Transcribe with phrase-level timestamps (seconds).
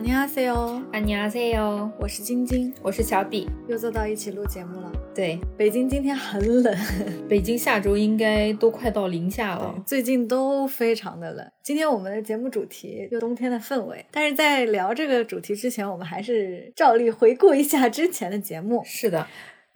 [0.00, 4.92] 안녕하세요， 안녕하세요， 我是晶晶，我是小比，又坐到一起录节目了。
[5.14, 6.76] 对，北京今天很冷，
[7.28, 11.50] 北京下周应该都快到零下了，最近都非常的冷。
[11.62, 18.82] 今天我们的节目主题就冬天的氛围，但是在聊这个主题之前，我们还是照例回顾一下之前的节目。
[18.84, 19.26] 是的。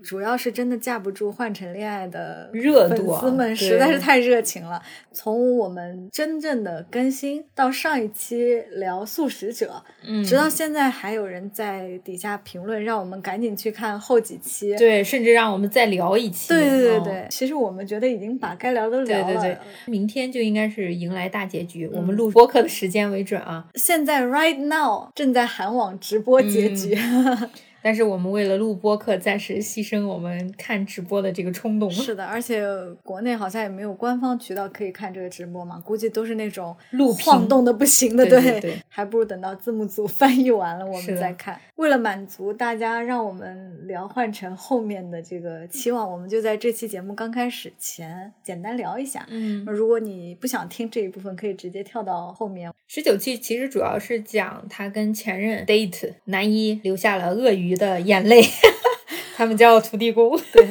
[0.04, 4.82] 主要是真的架不住换成恋爱的热度，粉丝们实在是太热情了。
[5.14, 14.75] 从我们真正的更新到上一期聊素食者，嗯，直到现在还有人在底下评论，让我们赶紧去看后几期。
[14.75, 16.50] 对，甚至让我们再聊一期。
[16.50, 19.25] 对对对对，其实我们觉得已经把该聊的聊了。
[19.25, 21.88] 对对对，明天就应该是迎来大结局。
[21.93, 23.66] 我们录播客的时间为准啊。
[23.75, 26.97] 现在 right now 正在韩网直播结局。
[27.86, 31.88] 但是我们为了录播课，暂时牺牲我们看直播的这个冲动。
[31.92, 32.66] 是的，而且
[33.03, 41.61] 国内好像也没有官方渠道可以看这个直播嘛，估计都是那种录晃动的不行的，对对，还不如等到字幕组 翻译完了我们再看。
[41.75, 49.25] 为了满足大家让我们聊换成后面的这个期望，我们就在这期节目刚开始前简单聊一下。
[49.30, 52.72] 嗯，如果你不想听这一部分，可以直接跳到后面。
[52.88, 57.75] 十九期其实主要是讲他跟前任 date 男一留下了鳄鱼。
[57.75, 58.42] 的眼泪，
[59.36, 60.39] 他们叫土地公。
[60.53, 60.66] 对。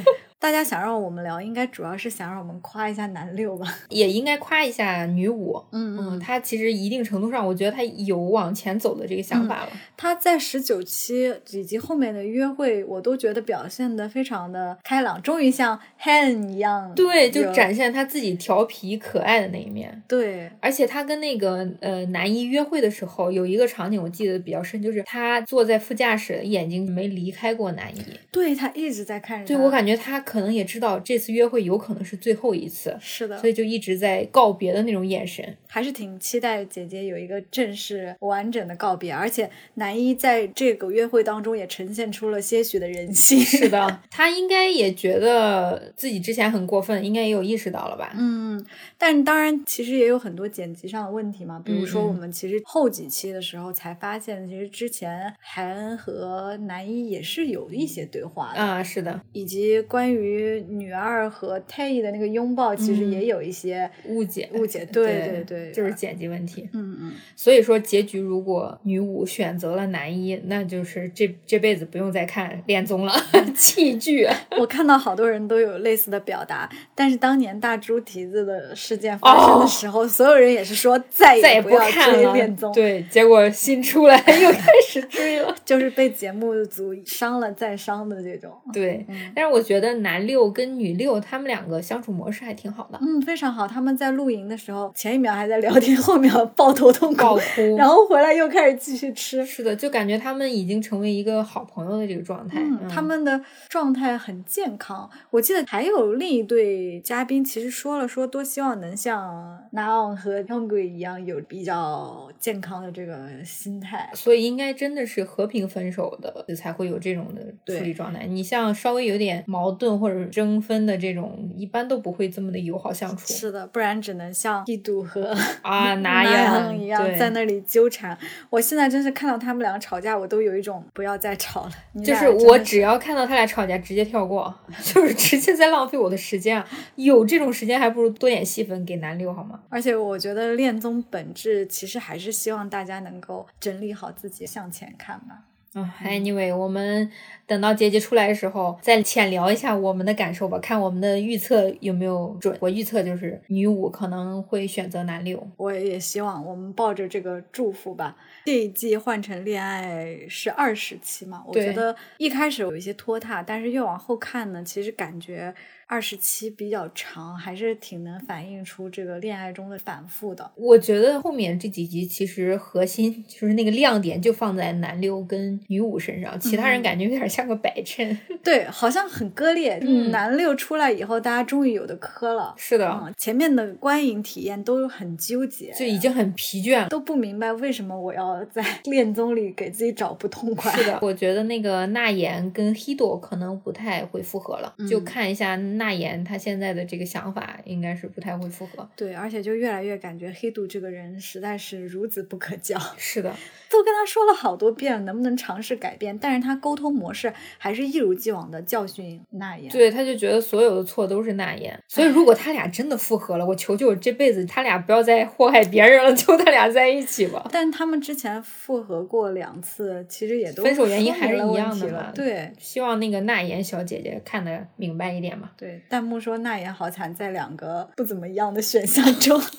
[0.45, 5.59] 大家想让我们聊，应该主要是想让我们夸一下男六吧，也应该夸一下女五。
[5.73, 9.69] 嗯嗯，他其实一定程度上，我觉得他有往前走的这个想法了。
[9.97, 20.03] 他在十九期以及后面的约会，我都觉得表现的非常的开朗，终于像 Han 一样，对，就展现他自己调皮可爱的那一面。
[20.07, 28.03] 对，而且他跟那个呃男一约会的时候，有一个场景我记得比较深，就是他坐在副驾驶，眼睛没离开过男一。
[28.31, 29.47] 对他一直在看着。
[29.47, 30.23] 对我感觉他。
[30.34, 39.13] 可能也知道这次约会有可能是最后一次，是的，所以就一直在告别的那种眼神，还是挺期待姐姐有一个正式完整的告别。
[39.13, 48.15] 而且男一在这个约会当中也呈现出了些许的人性，是的， 他应该也觉得自己之前很过分，应该也有意识到了吧？
[48.19, 48.65] 嗯，
[48.97, 60.14] 但当然其实也有很多剪辑上的问题嘛，比如说我们其实后几期的时候才发现，其实之前韩和男一也是有一些对话的啊，是的，以及关于。
[60.15, 66.69] 于女二和泰伊的那个拥抱，其实也有一些误解，误解，对对对，就是剪辑问题。
[66.73, 73.13] 嗯嗯，所以说结局如果女五选择了男一，那就是这这辈子不用再看恋综了，
[73.55, 74.27] 弃剧。
[74.59, 82.73] 我看到好多人都有类似的表达，但是当年大猪蹄子的事件发生的时候，所有人也是说再也不要追恋综。
[82.73, 88.53] 对，结果新出来 又开始追了， 就是被节目组伤了再伤的这种。
[88.73, 89.05] 对，
[89.35, 90.25] 但是我觉得男。
[90.25, 93.69] 六跟女六，他们两个相处模式还挺好的，嗯，非常好。
[93.69, 97.37] 他们在露营的时候，前一秒还在聊天，后秒抱头痛哭，
[97.77, 99.45] 然后回来又开始继续吃。
[99.45, 102.59] 是的，就感觉他们已经成为一个好朋友的这个状态。
[102.59, 103.39] 嗯，他们的
[103.69, 105.11] 状态很健康。
[105.31, 114.09] 我记得还有另一对嘉宾，其实说了说，多希望能像 Naon 和 Hyungui 一样，有比较健康的这个心态。
[114.15, 118.27] 所以应该真的是和平分手的，才会有这种的处理状态。
[118.27, 119.94] 你像稍微有点矛盾。
[119.99, 123.33] 或者争分的这种，一般都不会这么的友好相处。
[123.33, 128.17] 是的，不然只能像一度和 啊拿样一样在那里纠缠。
[128.51, 131.71] 我现在真是看到他们两个吵架，我都有一种不要再吵了。
[132.03, 136.69] 就是我只要看到他俩吵架，直接跳过， 就是直接在浪费我的时间啊！
[136.97, 139.61] 有这种时间，还不如多演戏份给男六好吗？
[139.69, 145.45] 而且我觉得恋综本质其实还是希望大家能够整理好自己，向前看吧。
[145.75, 147.11] 嗯，Anyway，我们
[147.47, 152.57] 等到结局出来的时候，再浅聊一下我们的感受吧，看我们的预测有没有准。
[152.61, 158.17] 我预测就是女五可能会选择男六，我也希望我们抱着这个祝福吧。
[158.45, 161.43] 这一季换成恋爱是二十期嘛？
[161.47, 165.53] 我觉得一开始有一些拖沓，但是越往后看呢，其实感觉。
[165.95, 170.51] 二十七比较长，还是挺能反映出这个恋爱中的反复的。
[170.57, 178.19] 我觉得后面这几集其实核心就是那个亮点就放在男六跟女五身上，其他人感觉有点像个摆衬。
[178.43, 179.79] 对，好像很割裂。
[179.83, 182.53] 嗯，男六出来以后，大家终于有的磕了。
[182.57, 190.73] 是的，前面的观影体验都很纠结，就已经很疲倦了，都不明白为什么我要在 恋综里给自己找不痛快。
[190.73, 195.45] 是的， 我觉得那个娜妍跟 Hido 可能不太会复合了，就看一下。
[195.85, 202.79] 那言他现在的这个想法应该是不太会复合，对，而且就越来越感觉黑度这个人实在是孺子不可教。
[202.97, 203.31] 是的，
[203.71, 209.71] 都跟他说了好多遍，能不能尝试改变，但是他沟通模式还是一如既往的教训那言。
[209.71, 211.79] 对，他就觉得所有的错都是那言。
[211.87, 217.47] 所以如果他俩真的复合了，我求求这辈子他俩不要再祸害别人了，求他俩在一起吧。
[217.53, 222.11] 但他们之前复合过两次，其实也都分手原因还是一样的嘛。
[222.15, 225.51] 对，希望那个那言小姐姐看得明白一点嘛。
[225.59, 229.41] 对，弹幕说那也好惨，在两个不怎么样的选项中。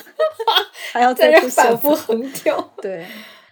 [0.93, 2.73] 还要在这反复横跳。
[2.81, 3.05] 对，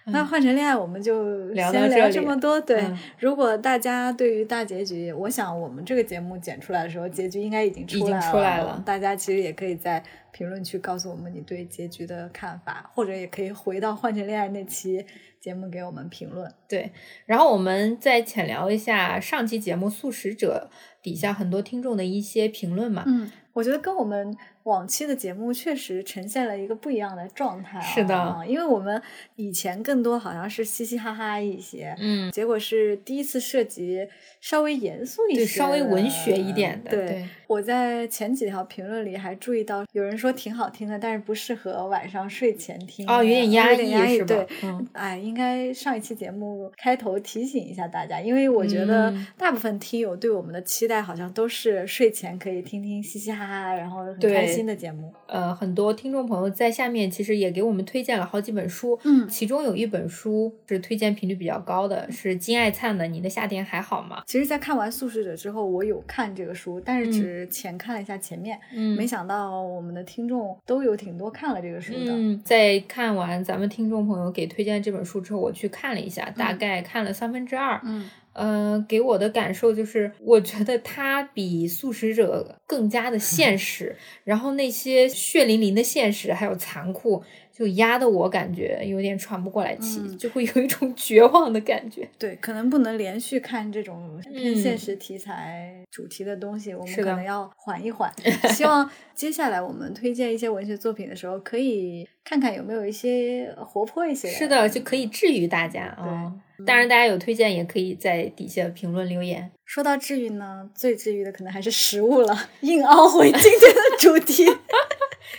[0.05, 2.61] 那换成恋爱，我们就聊先聊这么多。
[2.61, 2.81] 对，
[3.19, 8.07] 如果大家对于大结局，我想我们这个节目剪出来的时候，结局应该已经出
[8.37, 8.81] 来了。
[8.85, 10.01] 大家其实也可以在
[10.31, 15.05] 评论区告诉我们你对结局的看法，或者也可以回到换成恋爱那期
[15.43, 16.49] 节目给我们评论。
[16.69, 16.93] 对，
[17.25, 20.69] 然后我们再浅聊一下上期节目《素食者》
[21.03, 23.03] 底下很多听众的一些评论嘛。
[23.05, 24.33] 嗯，我觉得跟我们。
[24.63, 29.01] 往期的节目确实呈现了一个不一样的状态，是的，因为我们
[29.35, 34.07] 以前更多好像是嘻嘻哈哈一些，嗯，结果是第一次涉及
[34.39, 36.91] 稍微严肃一些，稍微文学一点的。
[36.91, 44.27] 对，我在前几条评论里还注意到有人说挺好听的，但是不适合晚上睡前听，哦，有点压抑，是吧？
[44.27, 44.47] 对，
[44.93, 55.11] 哎，应该上一期节目开头提醒一下大家，因为我觉得大部分听友对我们的期待好像都是睡前可以听听嘻嘻哈哈，然后很开心的节目。
[55.25, 64.19] 呃，很多听众朋友在下面其实也给我们推荐了好几本书，嗯，其中有一本书是推荐频率比较高的，是金爱灿的《你的夏天还好吗》。
[64.27, 72.11] 其实，在看完《素食者》之后，我有看这个书，但是只浅看了一下前面，嗯，没想到我们的听众都有挺多看了这个书的。
[72.11, 78.09] 嗯，在看完咱们听众朋友给推荐这本书之后，我去看了一下，大概看了三分之二，嗯。
[78.33, 87.23] 呃，给我的感受就是，我觉得它比素食者更加的现实， 然后那些血淋淋的现实还有残酷。
[87.53, 92.09] 就压得我感觉有点喘不过来气，就会有一种绝望的感觉。
[92.17, 98.11] 对，可能不能连续看这种偏现实题材主题的东西，我们可能要缓一缓。
[98.55, 104.33] 希望接下来我们推荐一些文学作品的时候，可以看看有没有一些活泼一些的。
[104.33, 106.33] 是的，就可以治愈大家啊。
[106.65, 109.51] 当然，大家有推荐也可以在底下评论留言。
[109.65, 114.45] 说到治愈呢，最治愈的可能还是食物了，硬凹回今天的主题。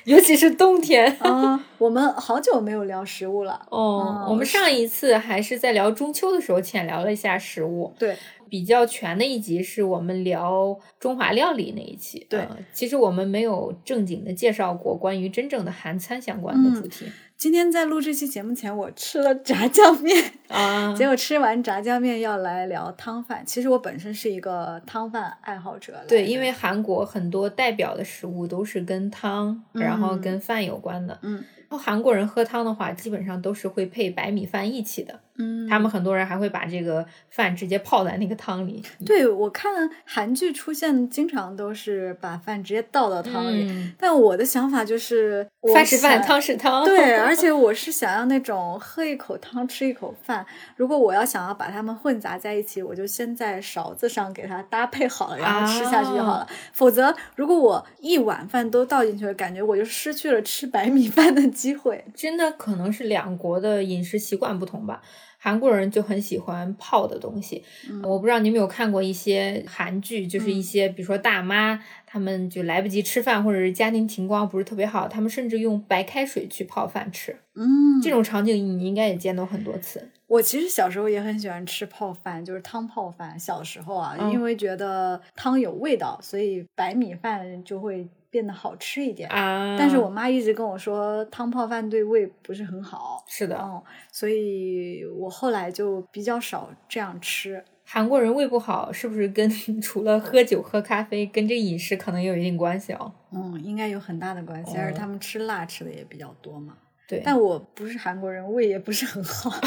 [0.05, 3.65] 尤其是冬天啊，我们好久没有聊食物了。
[3.71, 7.95] 哦，我们上一次还是在聊中秋的时候浅聊了一下食物。
[7.99, 8.17] 对，
[8.55, 12.25] 比较全的一集是我们聊中华料理那一期。
[12.31, 17.05] 对，其实我们没有正经的介绍过关于真正的韩餐相关的主题。
[17.37, 23.43] 今天在录这期节目前，我吃了炸酱面 啊，结果吃完炸酱面要来聊汤饭。
[23.45, 26.05] 其实我本身是一个汤饭爱好者。
[26.07, 31.19] 对，因为韩国很多代表的食物都是跟汤，然后跟饭有关的。
[31.23, 31.43] 嗯。
[31.69, 35.19] 然后韩国人喝汤的话，基本上都是会配白米饭一起的。
[35.37, 38.83] 嗯，他们很多人还会把这个饭直接泡在那个汤里。
[39.05, 43.93] 对，我看韩剧出现，经常都是把饭直接倒到汤里。
[43.99, 45.45] 但我的想法就是，
[45.75, 46.85] 饭是饭，汤是汤。
[46.85, 50.47] 对， 而且我是想要那种喝一口汤，吃一口饭。
[50.77, 56.47] 如果我要想要把它们混杂在一起，我就先在勺子上给它搭配好了，然后吃下去就好了。
[56.73, 62.05] 否则，如果我一碗饭都倒进去了，感觉我就失去了吃白米饭的机会。
[62.15, 65.03] 真的可能是两国的饮食习惯不同吧。
[65.45, 67.63] 韩国人就很喜欢泡的东西，
[68.03, 77.37] 我不知道你有没有看过一些韩剧，就是一些比如说大妈，他们就来不及吃饭，或者是家庭情况不是特别好，他们甚至用白开水去泡饭吃。
[77.55, 80.09] 嗯，这种场景你应该也见到很多次。
[80.27, 83.39] 我其实小时候也很喜欢吃泡饭，就是汤泡饭。
[83.39, 88.09] 小时候啊，因为觉得汤有味道，所以白米饭就会。
[88.35, 89.77] 变得好吃一点啊！
[89.79, 93.23] 但是我妈一直跟我说汤泡饭对胃不是很好。
[93.29, 97.63] 是的，嗯，所以我后来就比较少这样吃。
[97.85, 99.49] 韩国人胃不好是不是跟
[99.81, 103.13] 除了喝酒喝咖啡，跟这饮食可能有一定关系哦？
[103.31, 106.77] 嗯，应该有很大的关系，而且他们吃辣吃的也比较多嘛。
[107.07, 109.49] 对，但我不是韩国人，胃也不是很好。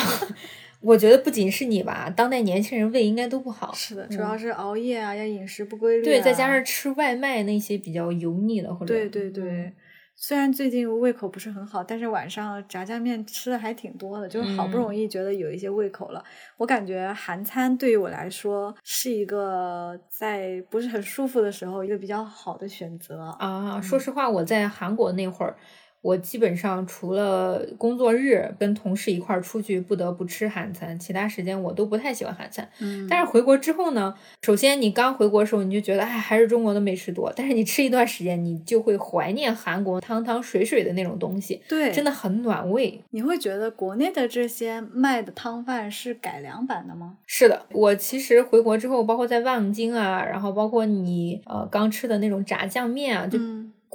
[0.82, 3.74] 我觉得不仅是你吧，当代年轻人胃应该都不好。
[3.74, 6.04] 是的，主要是熬夜啊，要饮食不规律。
[6.04, 9.74] 对，再加上吃外卖那些比较油腻的，或者对对对。
[10.20, 16.24] 虽然最近胃口不是很好，但是晚上炸酱面吃的还挺多的，就是好不容易觉得有一些胃口了。
[16.58, 23.80] 我感觉韩餐对于我来说是一个在不是很舒服的时候一个比较好的选择啊。
[23.80, 25.56] 说实话，我在韩国那会儿。
[26.08, 32.66] 我基本上除了工作日跟同事一块儿出去不得不吃韩餐，其他时间我都不太喜欢韩餐。
[32.80, 43.04] 嗯，但是回国之后呢，首先你刚回国的时候你就觉得哎还是中国的美食多，但是你吃一段时间你就会怀念韩国汤汤水水的那种东西，对，真的很暖胃。
[43.10, 47.18] 你会觉得国内的这些卖的汤饭是改良版的吗？
[47.26, 53.38] 是的，我其实回国之后，包括在望京啊，然后包括你呃刚吃的那种炸酱面啊，就。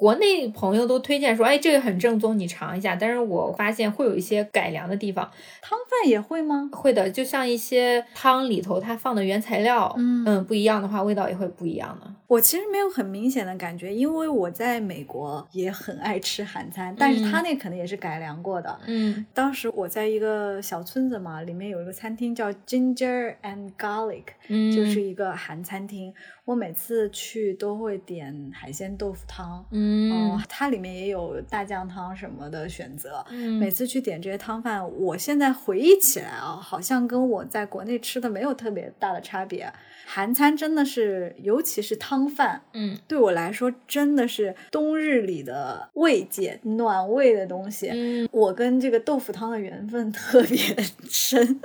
[0.03, 2.97] 国内朋友都推荐说，哎，这个很正宗，你尝一下。
[2.97, 5.31] 但是我发现会有一些改良的地方，
[5.61, 6.69] 汤饭也会吗？
[6.73, 12.13] 会的，就像一些汤里头它放的原材料，嗯嗯，不一样的话，味道也会不一样的。
[12.27, 18.77] 我其实没有很明显的感觉，因为我在美国也很爱吃韩餐，但是他那可能也是改良过的。
[18.87, 26.13] 嗯，当时我在一个小村子嘛，里面有一个餐厅叫 Ginger and Garlic，嗯，就是一个韩餐厅。
[26.45, 33.25] 我每次去都会点海鲜豆腐汤，嗯，哦，它里面也有大酱汤什么的选择。
[33.31, 39.73] 嗯，每次去点这些汤饭，我现在回忆起来啊，好像跟我在国内吃的没有特别大的差别。
[40.05, 47.89] 韩餐真的是，尤其是汤饭，嗯，对我来说真的是冬日里的慰藉、暖胃的东西。
[47.93, 50.59] 嗯，我跟这个豆腐汤的缘分特别
[51.09, 51.61] 深。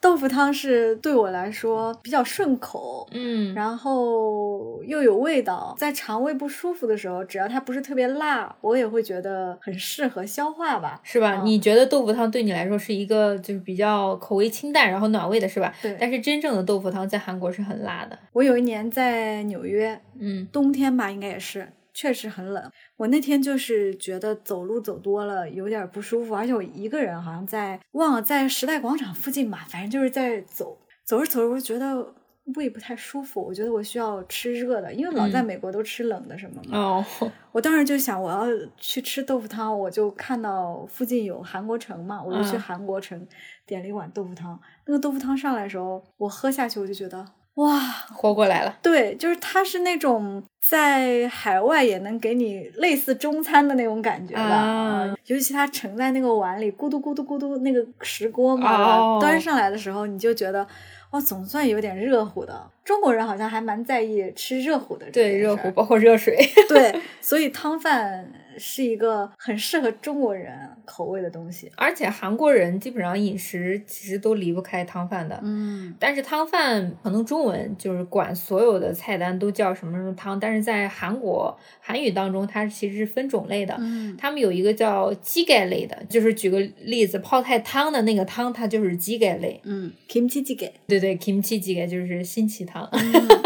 [0.00, 11.42] 豆腐汤是对我来说比较顺口，嗯，然后又有味道，在肠胃不舒服的时候，只要它不是特别辣，我也会觉得很适合消化吧，是吧？
[11.44, 15.74] 你觉得豆腐汤对你来说是一个就是比较口味清淡，然后暖胃的是吧？
[15.82, 15.96] 对。
[16.00, 18.16] 但是真正的豆腐汤在韩国是很辣的。
[18.32, 21.68] 我有一年在纽约，嗯，冬天吧，应该也是。
[21.98, 32.14] 确实很冷，我那天就是觉得走路走多了有点不舒服，而且我一个人好像在忘了在时代广场附近吧，反正就是在走，走着走着我就觉得
[32.54, 36.78] 胃不太舒服，我觉得我需要吃热的，因为老在美国都吃冷的什么嘛。
[36.78, 37.04] 哦，
[37.50, 43.26] 我当时就想我要去吃豆腐汤，我就看到附近有韩国城嘛，我就去韩国城
[43.66, 44.56] 点了一碗豆腐汤。
[44.86, 47.26] 那个豆腐汤上来的时候，我喝下去我就觉得。
[47.58, 47.80] 哇，
[48.14, 48.78] 活过来了！
[48.80, 54.42] 对，就是它是那种在海外也能给你类似中餐的那种感觉吧。
[54.42, 60.64] 啊，尤其它盛在那个碗里，咕嘟咕嘟咕嘟，那个石锅嘛，端上来的时候，你就觉得
[61.10, 62.70] 哇，总算有点热乎的。
[62.84, 66.38] 中国人好像还蛮在意吃热乎的，对，热乎包括热水。
[66.68, 70.52] 对，所以汤饭是一个很适合中国人
[70.84, 71.70] 口味的东西。
[71.76, 75.38] 而且韩国人基本上饮食其实都离不开汤饭的。
[75.42, 83.76] 嗯，但是汤饭可能中文就是管所有的菜单都叫什么什么汤，但是在韩国韩语当中，它其实是分种类的。
[83.78, 89.60] 嗯，他们有一个叫鸡盖类的，就是举个例子，泡菜汤的那个汤，它就是鸡盖类。
[89.64, 90.70] 嗯，kimchi 鸡盖。
[90.86, 92.88] 对对，kimchi 鸡盖就是新奇汤。
[92.92, 93.02] 嗯、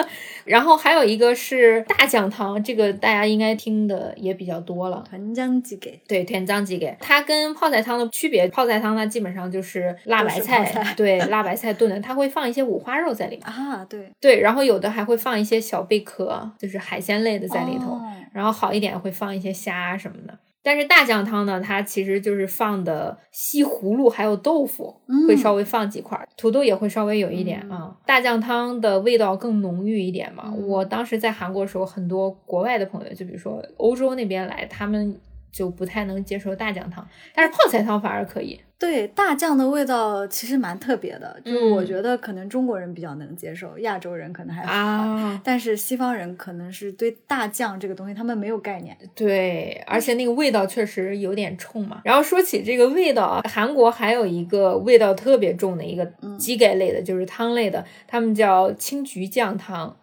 [0.44, 5.04] 然后还有一个是大酱汤，这个大家应该听的也比较多了。
[5.08, 20.38] 团浆鸡给，对，团浆鸡给，它跟泡菜汤的区别，泡菜汤它基本上就是辣白菜，对， 辣白菜炖的，它会放一些五花肉在里面啊，对对，然后有的还会放一些小贝壳，就是海鲜类的在里头，哦、然后好一点会放一些虾什么的。
[20.62, 27.96] 但是大酱汤呢，它其实就是放的西葫芦还有豆腐，嗯、会稍微放几块，土豆也会稍微有一点啊、嗯。
[28.06, 30.44] 大酱汤的味道更浓郁一点嘛。
[30.46, 35.18] 嗯、我当时在韩国的时候，很多国外的朋友，就比如说欧洲那边来，他们
[35.50, 38.60] 就不太能接受大酱汤，但是泡菜汤反而可以。
[38.82, 48.98] 对大酱的味道其实蛮特别的就是我觉得可能中国人比较能接受亚洲人可能还好但是西方人可能是对大酱这个东西他们没有概念。
[49.14, 52.00] 对而且那个味道确实有点冲嘛。
[52.02, 56.04] 然后说起这个味道啊韩国还有一个味道特别重的一个
[56.36, 59.96] 鸡盖类的就是汤类的他们叫青桔酱汤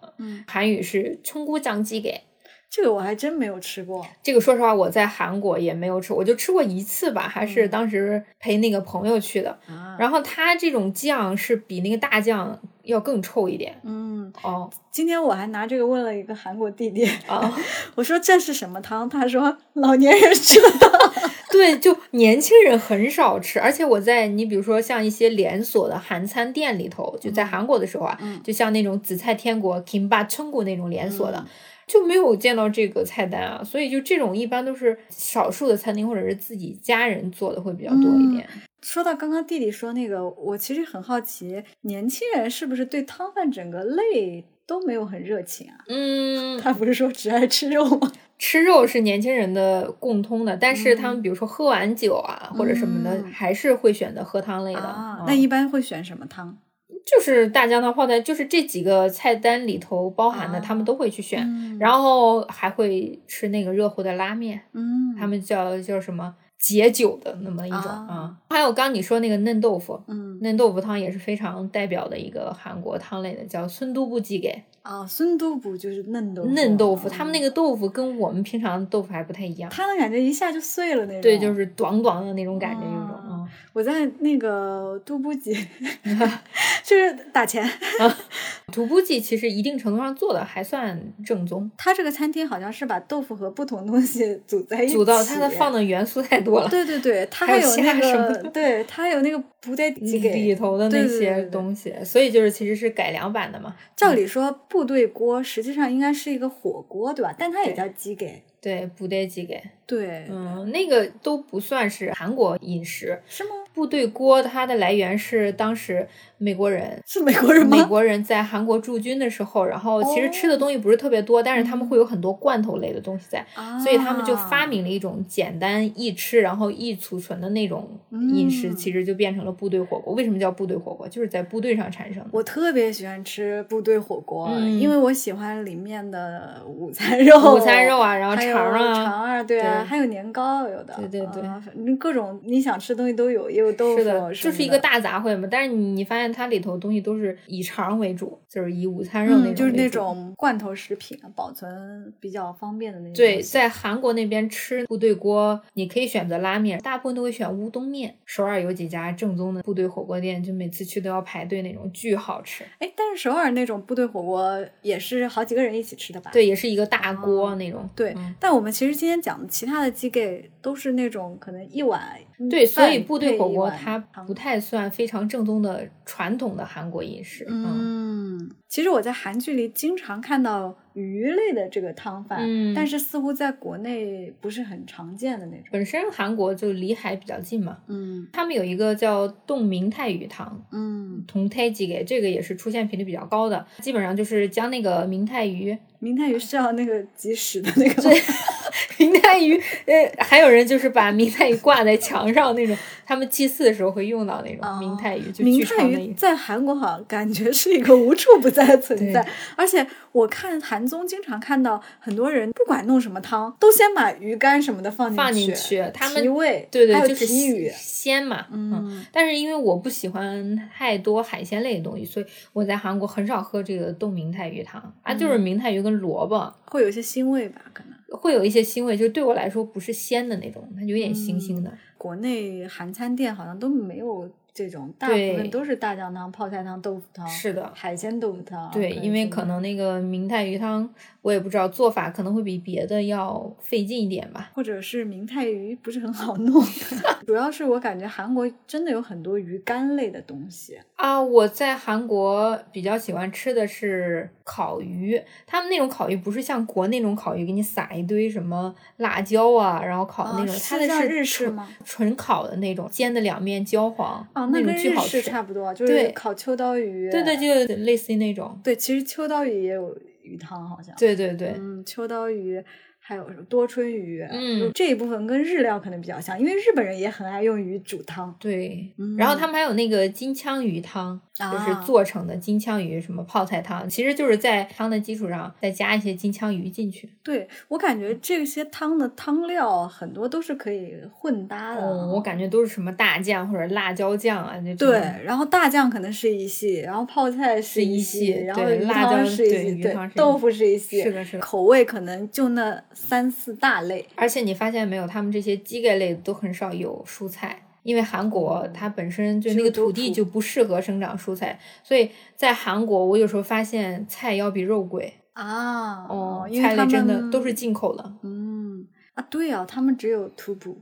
[0.47, 2.21] 韩语是葱菇酱鸡盖
[2.69, 4.05] 这个我还真没有吃过。
[4.21, 9.49] 这个说实话，我在韩国也没有吃，我就吃过一次吧，还是当时陪那个朋友去的。
[9.67, 13.75] 啊、然后它这种酱是比那个大酱要更臭一点。
[13.83, 17.51] 嗯，哦，今天我还拿这个问了一个韩国弟弟啊，
[17.95, 19.09] 我说这是什么汤？
[19.09, 20.91] 他说老年人吃的汤。
[21.51, 31.39] 对，就年轻人很少吃，而且我在你比如说像一些连锁的韩餐店里头，就在韩国的时候啊，嗯、就像那种紫菜天国、kimbap 春谷那种连锁的。
[31.39, 31.45] 嗯
[31.89, 38.47] 就没有见到这个菜单啊，所以就这种一般都是少数的餐厅或者是自己家人做的会比较多一点。
[38.53, 45.83] 嗯、说到刚刚弟弟说那个，我其实很好奇，年轻人是不是对汤饭整个类都没有很热情啊？
[45.87, 48.11] 嗯，他不是说只爱吃肉吗？
[48.37, 54.79] 吃肉是年轻人的共通的，但是他们比如说喝完酒啊、嗯、或者什么的，还是会选择喝汤类的。
[54.79, 56.57] 啊，嗯、那一般会选什么汤？
[57.05, 68.37] 就是大酱汤泡菜，就是这几个菜单里头包含的，他们都会去选，然后还会吃那个热乎的拉面，嗯，他们叫叫什么解酒的那么一种啊。
[68.49, 74.63] 还有刚你说那个嫩豆腐，嗯，嫩豆腐汤也是非常代表的一个韩国汤类的，叫孙都布鸡给。
[74.81, 83.28] 啊，孙都布就是嫩豆腐，嫩豆腐，他们那个豆腐跟我们平常豆腐还不太一样，它的感觉一下就碎了那种，对，就是短短的那种感觉，有种啊。
[83.73, 85.53] 我在那个都布吉，
[86.83, 87.69] 就是打钱。
[88.71, 91.69] 土布吉其实一定程度上做的还算正宗。
[91.75, 96.69] 他这个餐厅好像是把豆腐和不同东西组在一起，组到它的放的元素太多了。
[96.69, 103.75] 对对对，它还有那个，个对，它有那个不带鸡给里头的那些东西，所以就是其实是改良版的嘛。
[103.95, 107.33] 照理说部队锅实际上应该是一个火锅，对吧？
[107.37, 108.43] 但它也叫鸡给。
[108.61, 109.59] 对，部队鸡给。
[109.89, 113.49] 对，嗯，那个都不算是韩国饮食，是吗？
[113.73, 116.05] 部队锅它的来源是当时
[116.37, 117.77] 美国人，是美国人吗？
[117.77, 123.43] 美国人在韩国驻军的时候，然后其实吃的东西不是特别多，但是他们会有很多罐头类的东西在，
[123.81, 130.13] 所以他们就发明了一种简单易吃，然后易储存的那种饮食，其实就变成了部队火锅。
[130.13, 131.07] 为什么叫部队火锅？
[131.07, 132.29] 就是在部队上产生的。
[132.33, 145.45] 我特别喜欢吃部队火锅，嗯因为我喜欢里面的午餐肉、午餐肉啊，然后肠啊，肠啊，对啊，对还有年糕，有的，对对对啊反正各种你想吃的东西都有，也有豆腐，是的，就是一个大杂烩嘛。
[145.51, 149.89] 但是你你发现它里头东西都是以肠为主，就是以午餐肉那种、嗯，就是那。
[149.89, 153.13] 种罐头食品，保存比较方便的那种。
[153.15, 158.15] 对，在韩国那边吃部队锅，你可以选择拉面，大部分都会选乌冬面。
[158.23, 162.63] 首尔有几家正宗的部队火锅店，就每次去都要排队那种，巨好吃。
[162.77, 166.29] 哎，但是首尔那种部队火锅也是好几个人一起吃的吧？
[166.31, 167.89] 对，也是一个大锅那种。
[167.95, 172.01] 对，嗯但我们其实今天讲的其他的鸡给都是那种可能一碗
[172.49, 177.45] 对，所以部队火锅它不太算非常正宗的传统的韩国饮食。
[177.49, 185.65] 嗯，嗯，其实我在韩剧里经常看到鱼类的这个汤饭，嗯但是似乎在国内不是很常见的那种。
[185.71, 190.65] 本身韩国就离海比较近嘛，嗯他们有一个叫冻明太鱼汤。
[190.71, 198.15] 嗯，同泰鸡给这个也是出现频率比较高的，基本上就是将那个明太鱼，明太鱼是要那个即食的那个吗，
[198.97, 202.77] 明太鱼，呃，还有人就是把明太鱼挂在墙上那种，
[203.09, 226.53] 他们祭祀的时候会用到那种明太鱼，就明太鱼在韩国好像感觉是一个无处不在的存在，而且我看韩综经常看到很多人不管弄什么汤，都先把鱼干什么的放进放进去他们提味，对对，还有就是提鱼，鲜嘛，嗯但是因为我不喜欢太多海鲜类的东西，所以我在韩国很少喝这个冻明太鱼汤啊，就是嗯明太鱼跟萝卜。
[226.67, 227.59] 会有一些腥味吧？
[227.73, 231.73] 可能会有一些腥味，就对我来说不是鲜的那种，它有点腥腥的。
[231.99, 238.71] 国内韩餐店好像都没有这种，大部分都是大酱汤、泡菜汤、豆腐汤，是的海鲜豆腐汤。
[238.71, 240.89] 对，因为可能那个明太鱼汤，
[241.21, 244.51] 我也不知道做法可能会比别的要费劲一点吧。
[244.53, 246.63] 或者是明太鱼不是很好弄，
[247.27, 250.77] 主要是我感觉韩国真的有很多鱼干类的东西。
[250.95, 265.21] 啊，我在韩国比较喜欢吃的是烤鱼，他们那种烤鱼不是像国内那种烤鱼，给你撒一堆什么辣椒啊，然后烤的那种，啊它的是日式纯吗纯烤的那种，煎的两面焦黄，啊，那种巨好吃。
[265.21, 267.09] 式差不多，就是对烤秋刀鱼。
[267.09, 268.59] 对对，就类似于那种。
[268.63, 269.97] 对，其实秋刀鱼也有
[270.29, 270.95] 鱼汤，好像。
[270.97, 272.63] 对对对，嗯，秋刀鱼。
[273.09, 278.35] 还有什么多春鱼，嗯就这一部分跟日料可能比较像，因为日本人也很爱用鱼煮汤。
[278.39, 287.09] 对，嗯然后他们还有那个金枪鱼汤，就是啊做成的金枪鱼什么泡菜汤，其实就是在汤的基础上再加一些金枪鱼进去。
[287.23, 291.81] 对我感觉这些汤的汤料很多都是可以混搭的。
[291.81, 304.07] 哦，我感觉都是什么大酱或者辣椒酱啊，那种对，然后大酱可能是一系，然后泡菜是是一系，系然后辣椒是一系，对鱼豆腐是一系，是的是的口味可能就那三四大类。
[304.15, 307.65] 而且你发现没有，他们这些鸡盖类都很少有蔬菜。
[307.81, 318.13] 因为韩国它本身就那个土土地就不适合生长蔬菜，所以在韩国我有时候发现菜要比肉贵啊，哦，因为他菜类真的都是进口的。
[318.21, 320.79] 嗯啊，对啊，他们只有土补，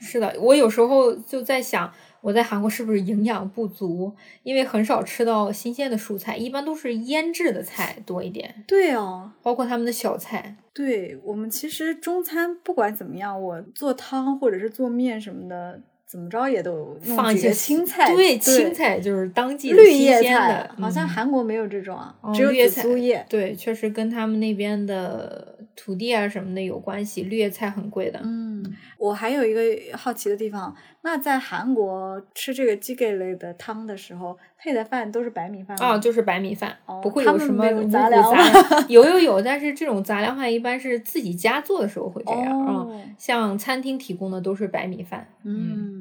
[0.00, 4.14] 是的，我有时候就在想，我在韩国是不是营养不足？
[4.42, 9.32] 因为很少吃到新鲜的蔬菜，一般都是腌制的菜多一点，对哦。
[9.42, 10.56] 包括他们的小菜。
[10.72, 23.26] 对我们其实中餐不管怎么样，我做汤或者是做面什么的，怎么着也都放一些青菜，对，青菜就是当季的绿新叶菜好像嗯韩国没有这种啊，哦只有紫苏叶。
[23.28, 28.18] 对，确实跟他们那边的土地啊什么的有关系，绿叶菜很贵的。
[28.24, 28.64] 嗯，
[28.96, 29.60] 我还有一个
[29.98, 35.86] 好奇的地方，那在韩国吃这个鸡盖类的汤的时候，配的饭都是白米饭吗？
[35.88, 38.24] 啊，就是白米饭，哦不会有什么杂粮
[38.88, 45.26] 有有有，但是这种杂粮饭一般是自己家做的时候会这样啊、哦像餐厅提供的都是白米饭。
[45.42, 45.97] 嗯，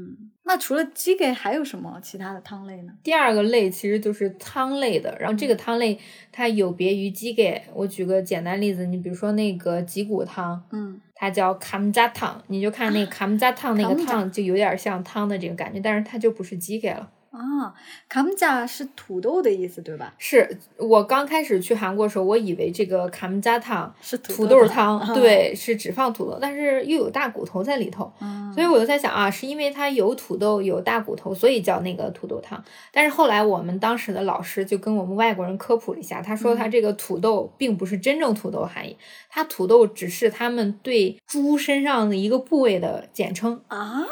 [0.47, 2.93] 那除了鸡给还有什么其他的汤类呢？
[3.03, 5.99] 第二个类其实就是汤类的，然后这个汤类
[6.31, 7.62] 它有别于鸡给。
[7.73, 17.10] 我举个简单例子，你比如说那个脊骨汤，嗯，它叫卡姆扎汤，你就看那卡姆扎汤那个汤就有点像汤的这个感觉，但是它就不是鸡给了。
[17.38, 17.73] 啊，
[18.10, 20.13] 卡姆加是土豆的意思对吧？
[20.17, 32.63] 是我刚开始去韩国的时候，我以为这个卡姆加汤是土豆汤，汤对，是只放土豆，但是又有大骨头在里头，嗯所以我就在想啊，是因为它有土豆有大骨头，所以叫那个土豆汤。
[32.91, 38.97] 但是后来我们当时的老师就跟我们外国人科普了一下，他说嗯他这个土豆并不是真正土豆含义，
[39.30, 43.62] 它土豆只是他们对猪身上的一个部位的简称。
[43.67, 44.04] 啊，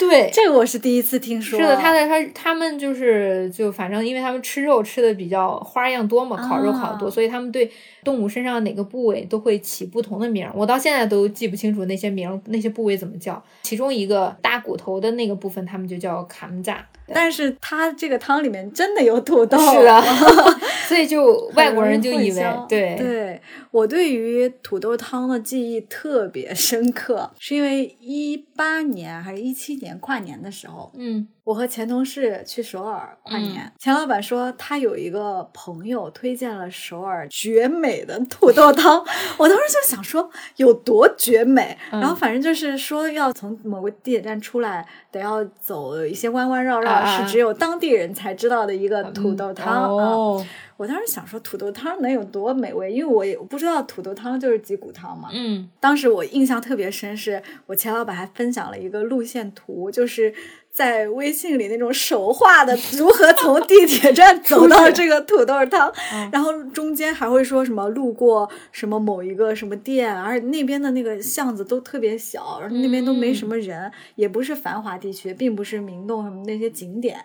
[0.00, 1.56] 对，这个我是第一次听说。
[1.60, 7.70] 是的，他在他他们就是就反正因为他们吃肉吃的比较花样多嘛，烤肉烤的多，啊所以他们对
[8.02, 10.52] 动物身上哪个部位都会起不同的名儿。
[10.54, 13.40] 我到现在都记不清楚那些名儿，那些部位怎么叫。
[13.62, 16.84] 其中一个大骨头的那个部分，他们就叫卡姆炸。
[17.14, 20.02] 但是它这个汤里面真的有土豆，是啊，
[20.88, 22.96] 所以就外国人就以为对。
[22.96, 23.40] 对
[23.70, 31.28] 我对于土豆汤的记忆特别深刻，是因为一八年还是一七年跨年的时候，嗯。
[31.46, 38.98] 我和前同事去首尔跨年，钱老板说他有一个朋友推荐了首尔绝美的土豆汤，
[39.38, 50.06] 我当时就想说有多绝美，嗯然后反正就是说要从某个地铁站出来，得要走一些弯弯绕绕，啊啊是只有当地人才知道的一个土豆汤啊。
[50.06, 55.28] 哦，我当时想说土豆汤能有多美味，因为我也不知道土豆汤就是鸡骨汤嘛。
[55.32, 60.32] 嗯当时我印象特别深，是我钱老板还分享了一个路线图，就是
[60.76, 77.16] 在微信里那种手画的如何从地铁站 走到这个土豆汤，嗯然后中间还会说什么路过什么某一个什么店，而且那边的那个巷子都特别小，然后那边都没什么人，也不是繁华地区，并不是明洞什么那些景点。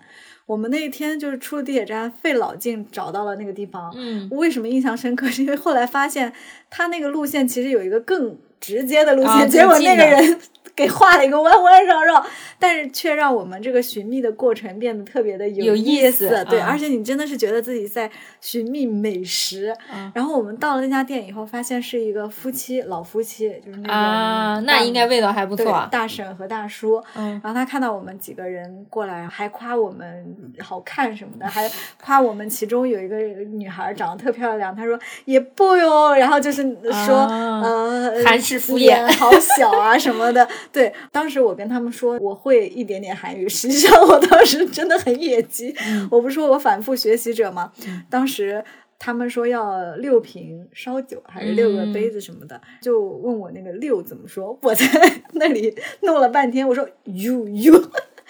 [0.45, 5.27] 我们那一天就是出了地铁站，费老劲找到了那个地方，嗯为什么印象深刻？
[5.27, 6.31] 是因为后来发现
[6.69, 10.39] 他那个路线其实有一个更直接的路线，啊结果那个人
[10.73, 12.25] 给画了一个弯弯绕绕，
[12.57, 19.75] 但是却让我们这个寻觅的过程变得特别的有意意思对，啊而且你真的是觉得自己在寻觅美食。
[19.93, 25.89] 嗯然后我们到了那家店以后，发现是一个夫妻，老夫妻，就是那种啊，那应该味道还不错啊。
[25.91, 27.03] 大婶和大叔。
[27.15, 31.69] 嗯然后他看到我们几个人过来，还夸我们好看什么的，还
[32.01, 36.63] 夸我们其中有一个女孩长得特漂亮，他说也不哟，然后就是
[37.05, 40.47] 说、啊呃韩式敷衍好小啊什么的。
[40.71, 45.73] 对，当时我跟他们说我会一点点韩语，实际上我当时真的很野鸡。
[45.87, 47.71] 嗯我不是说我反复学习者吗？
[48.09, 48.63] 当时。
[49.03, 54.55] 他们说要六瓶烧酒，还是六个嗯杯子什么的，就问我那个六怎么说。
[54.61, 54.85] 我在
[55.33, 57.73] 那里弄了半天，我说 you you，、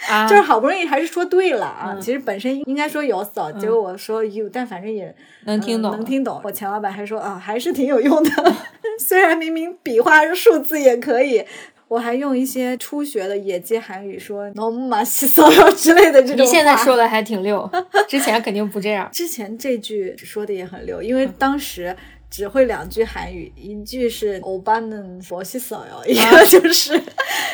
[0.09, 1.93] 啊，就是好不容易还是说对了啊。
[1.93, 5.13] 嗯其实本身应该说有扫，结果我说 you，但反正也
[5.45, 6.41] 能听懂嗯能听懂。
[6.43, 8.55] 我钱老板还说啊，还是挺有用的，
[8.99, 11.45] 虽然明明笔画数字也可以。
[11.87, 17.69] 我还用一些初学的野鸡韩语说 “no ma si so yo” 之类的这种你现在说的还挺溜，
[18.07, 19.07] 之前肯定不这样。
[19.11, 21.93] 之前这句说的也很溜，因为当时
[22.31, 26.99] 只会两句韩语，一句是欧巴嫩佛西扫哟，一个就是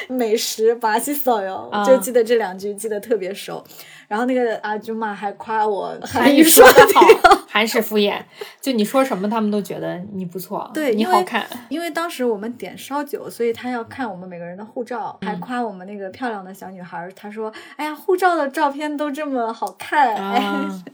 [0.08, 3.62] 美食巴西扫哟，啊就记得这两句记得特别熟。
[4.08, 8.22] 然后那个阿朱玛还夸我韩韩语语说说的好，韩式敷衍，
[8.62, 11.46] 就你说什么他们都觉得你不错，对你好看。
[11.68, 17.12] 因为当时我们点烧酒，所以他要看我们每个人的护照，嗯还夸我们那个漂亮的小女孩儿。
[17.14, 20.16] 他说：“哎呀，护照的照片都这么好看。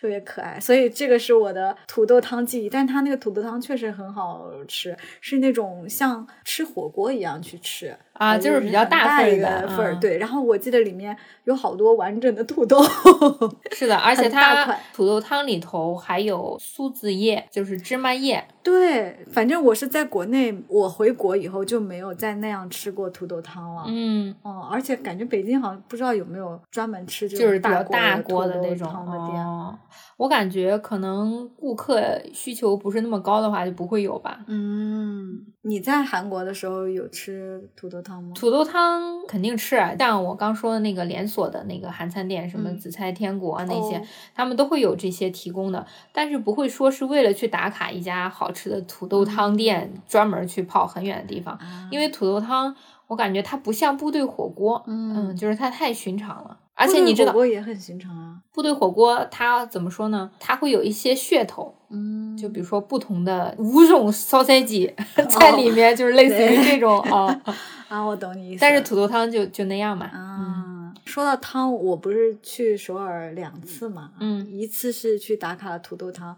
[0.00, 2.70] 特别可爱，所以这个是我的土豆汤记忆。
[2.70, 9.94] 但它那个土豆汤确实很好吃，是那种像吃火锅一样去吃啊就是比较大份儿的份儿。
[9.94, 12.82] 嗯对，然后我记得里面有好多完整的土豆。
[13.72, 18.46] 是的，而且它土豆汤里头还有苏子叶，就是芝麻叶。
[18.62, 23.84] 对，反正我是在国内，我回国以后就没有再那样吃过土豆汤了。
[23.86, 29.44] 嗯，嗯，而且感觉北京好像不知道有没有专门吃就是比较大大锅的那种汤的店。
[29.44, 29.76] 哦。
[30.18, 34.40] 我感觉可能顾客需求不是那么高的话，就不会有吧。
[34.48, 38.32] 嗯，你在韩国的时候有吃土豆汤吗？
[38.34, 44.02] 土豆汤肯定吃啊，像我刚说的那个连锁的那个韩餐店，什么紫菜天国啊那些，
[44.34, 51.58] 他们都会有这些提供的，但是不会说是为了去打卡一家好吃的土豆汤店，专门去跑很远的地方，
[51.90, 52.74] 因为土豆汤
[53.08, 56.58] 我感觉它不像部队火锅，嗯，就是它太寻常了。
[56.78, 58.36] 而且你知道，火锅也很寻常啊。
[58.52, 60.30] 部队火锅它怎么说呢？
[60.38, 64.92] 它会有一些噱头，嗯，就比如说不同的五种烧菜鸡
[65.28, 67.42] 在里面， 就是类似于这种啊
[67.88, 68.60] 啊，我懂你意思。
[68.60, 70.06] 但是土豆汤就就那样嘛。
[70.06, 76.36] 啊，说到汤，我不是去首尔两次嘛，嗯，一次是去打卡了土豆汤。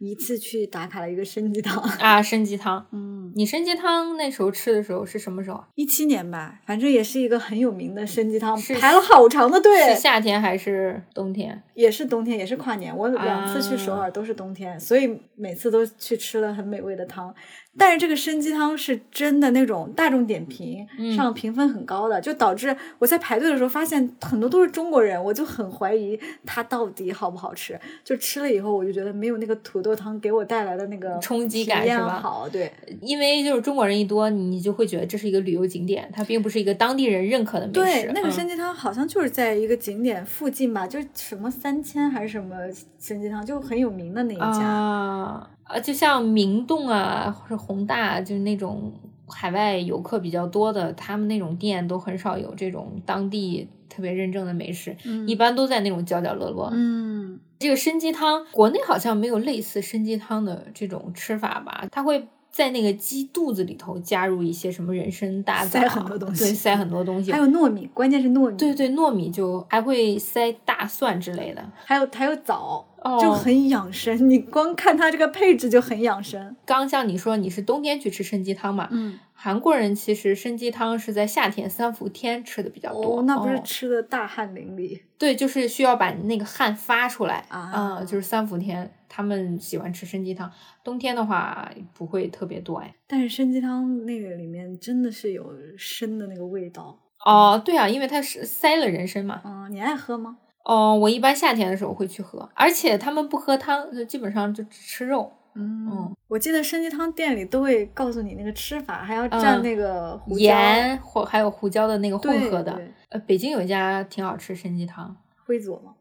[0.00, 2.86] 一次去打卡了一个参鸡汤啊，参鸡汤。
[2.90, 5.62] 嗯，你参鸡汤那时候吃的时候是什么时候？
[5.74, 9.94] 一七年吧，反正也是一个很有名的参鸡汤，排了好长的队。
[9.94, 11.62] 是夏天还是冬天？
[11.74, 12.96] 也是冬天，也是跨年。
[12.96, 17.34] 我两次去首尔都是冬天，所以每次都去吃了很美味的汤。
[17.78, 27.78] 但是这个参鸡汤是真的那种大众点评上评分很高的，就导致我在排队的时候发现很多都是中国人，我就很怀疑它到底好不好吃。
[28.04, 32.20] 就吃了以后，我就觉得没有那个土豆汤给我带来的那个冲击感是吧？
[32.20, 37.80] 好，对，因为就是中国人一多，你就会觉得这是一个旅游景点，它并不是一个当地人认可的美食。
[37.80, 42.56] 对，那个参鸡汤好像就是在一个景点附近吧，就是什么三千还是什么
[42.98, 45.48] 参鸡汤，就很有名的那一家。
[45.72, 48.92] 呃，就像明洞啊，或者宏大，就是那种
[49.28, 56.70] 海外游客比较多的，他们那种店都很少有这种当地特别认证的美食，一般都在那种角角落落。
[56.72, 61.86] 嗯，这个参鸡汤，国内好像没有类似参鸡汤的这种吃法吧？
[61.90, 68.56] 它会在那个鸡肚子里头加入一些什么人参、大枣，塞很多东西，对，塞很多东西，还有糯米，关键是糯米。
[68.56, 72.86] 对对，糯米就还会塞大蒜之类的，还有还有枣。
[73.18, 76.54] 就很养生，你光看它这个配置就很养生。
[76.66, 78.88] 刚像你说你是冬天去吃参鸡汤嘛？
[78.90, 83.20] 嗯，韩国人其实参鸡汤是在夏天三伏天吃的比较多。
[83.20, 85.00] 哦，那不是吃的大汗淋漓？
[85.16, 88.04] 对，就是需要把那个汗发出来啊。
[88.06, 90.50] 就是三伏天他们喜欢吃参鸡汤，
[90.84, 92.94] 冬天的话不会特别多哎。
[93.08, 96.96] 但是参鸡汤那个里面真的是有参的那个味道。
[97.26, 99.42] 哦，对啊，因为它是塞了人参嘛。
[99.44, 100.38] 嗯，你爱喝吗？
[100.64, 105.30] 哦，我一般夏天的时候会去喝，而且他们不喝汤，就基本上就只吃肉。
[105.54, 112.80] 嗯，我记得参鸡汤店里都会告诉你那个吃法，还要蘸那个盐或还有胡椒的那个混合的。
[113.08, 115.94] 呃，北京有一家挺好吃参鸡汤，辉佐吗？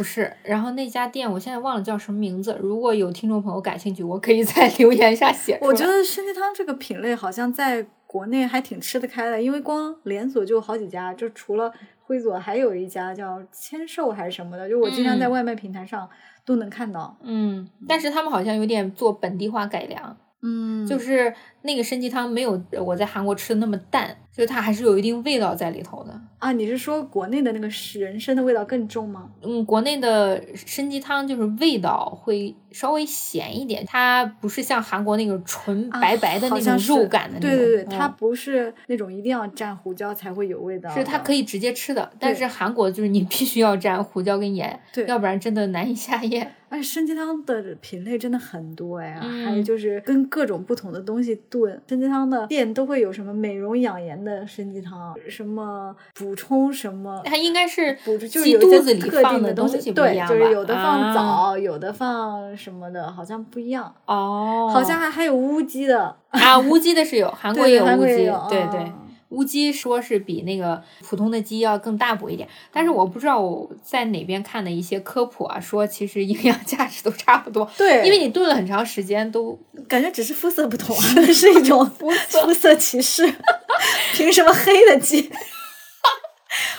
[0.00, 5.58] 不是，然后那家店我现在忘了叫什么名字，如果有听众朋友感兴趣，我可以在留言下写。
[5.60, 11.72] 我觉得参鸡汤这个品类好像在国内还挺吃得开的，因为光连锁就有好几家，就除了。
[12.02, 16.10] 辉佐还有一家叫千寿还是什么的，就我经常在外卖平台上
[16.44, 17.16] 都能看到。
[17.22, 20.16] 嗯，但是他们好像有点做本地化改良。
[20.42, 21.32] 嗯，就是
[21.62, 26.20] 那个参鸡汤没有我在韩国吃的那么淡，就它还是有一定味道在里头的。
[26.38, 29.28] 啊，你是说国内的那个人参的味道更重吗？
[29.42, 37.50] 嗯，国内的参鸡汤就是味道会稍微咸一点，它不是像韩国那个纯白白的那种肉感的那种。
[37.50, 40.88] 对对对，它不是那种一定要蘸胡椒才会有味道。
[40.94, 46.50] 是它可以直接吃的，但是韩国就是你必须要蘸胡椒跟盐，对，要不然真的难以下咽。
[46.70, 49.12] 而且参鸡汤的品类真的很多哎，
[49.44, 51.82] 还有就是跟各种不同的东西炖。
[51.86, 64.70] 参鸡汤的店都会有什么美容养颜的参鸡汤，什么补充什么，它应该是补就是肚子里放的东西对，就是有的放枣，有的放什么的，好像不一样哦。
[64.72, 68.92] 好像还还有乌鸡的啊，乌鸡的是有，韩国也有乌鸡，对对。
[69.30, 77.68] 乌鸡说是比那个普通的鸡要更大补一点，但是我不知道我在哪边看的一些科普啊，说其实营养价值都差不多。
[77.76, 80.94] 对，因为你炖了很长时间，都感觉只是肤色不同，
[81.32, 83.32] 是一种肤色肤色歧视。
[84.14, 85.30] 凭什么黑的鸡？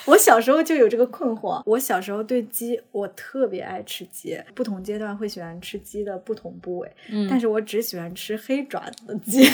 [0.08, 1.62] 我小时候就有这个困惑。
[1.66, 6.92] 我小时候对鸡，我特别爱吃鸡，不同阶段会喜欢吃鸡的不同部位。
[7.10, 9.48] 嗯，但是我只喜欢吃黑爪子的鸡。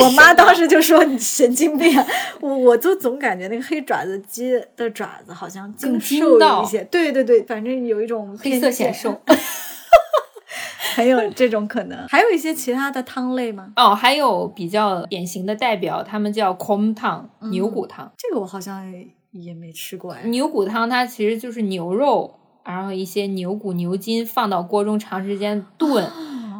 [0.00, 1.92] 我妈当时就说你神经病。
[2.40, 6.82] 我我就总感觉那个黑爪子鸡的爪子好像更瘦一些。
[6.84, 9.20] 对对对，反正有一种黑色显瘦，
[10.96, 12.06] 很有这种可能。
[12.08, 13.72] 还有一些其他的汤类吗？
[13.76, 18.10] 哦，还有比较典型的代表，他们叫 com 汤，牛骨汤。
[18.18, 18.92] 这个我好像。
[19.32, 26.06] 也没吃过哎，牛骨汤它其实就是牛肉，然后一些牛骨、牛筋放到锅中长时间炖，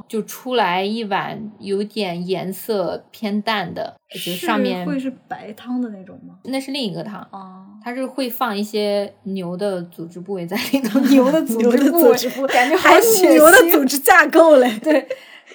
[0.09, 6.35] 就出来一碗有点颜色偏淡的，就上面会是白汤的那种吗？
[6.45, 12.91] 那是另一个汤哦，它是会放一些牛的组织部位在里头， 牛的组织部位感觉好
[13.23, 14.71] 牛的组织架构嘞。
[14.83, 15.07] 对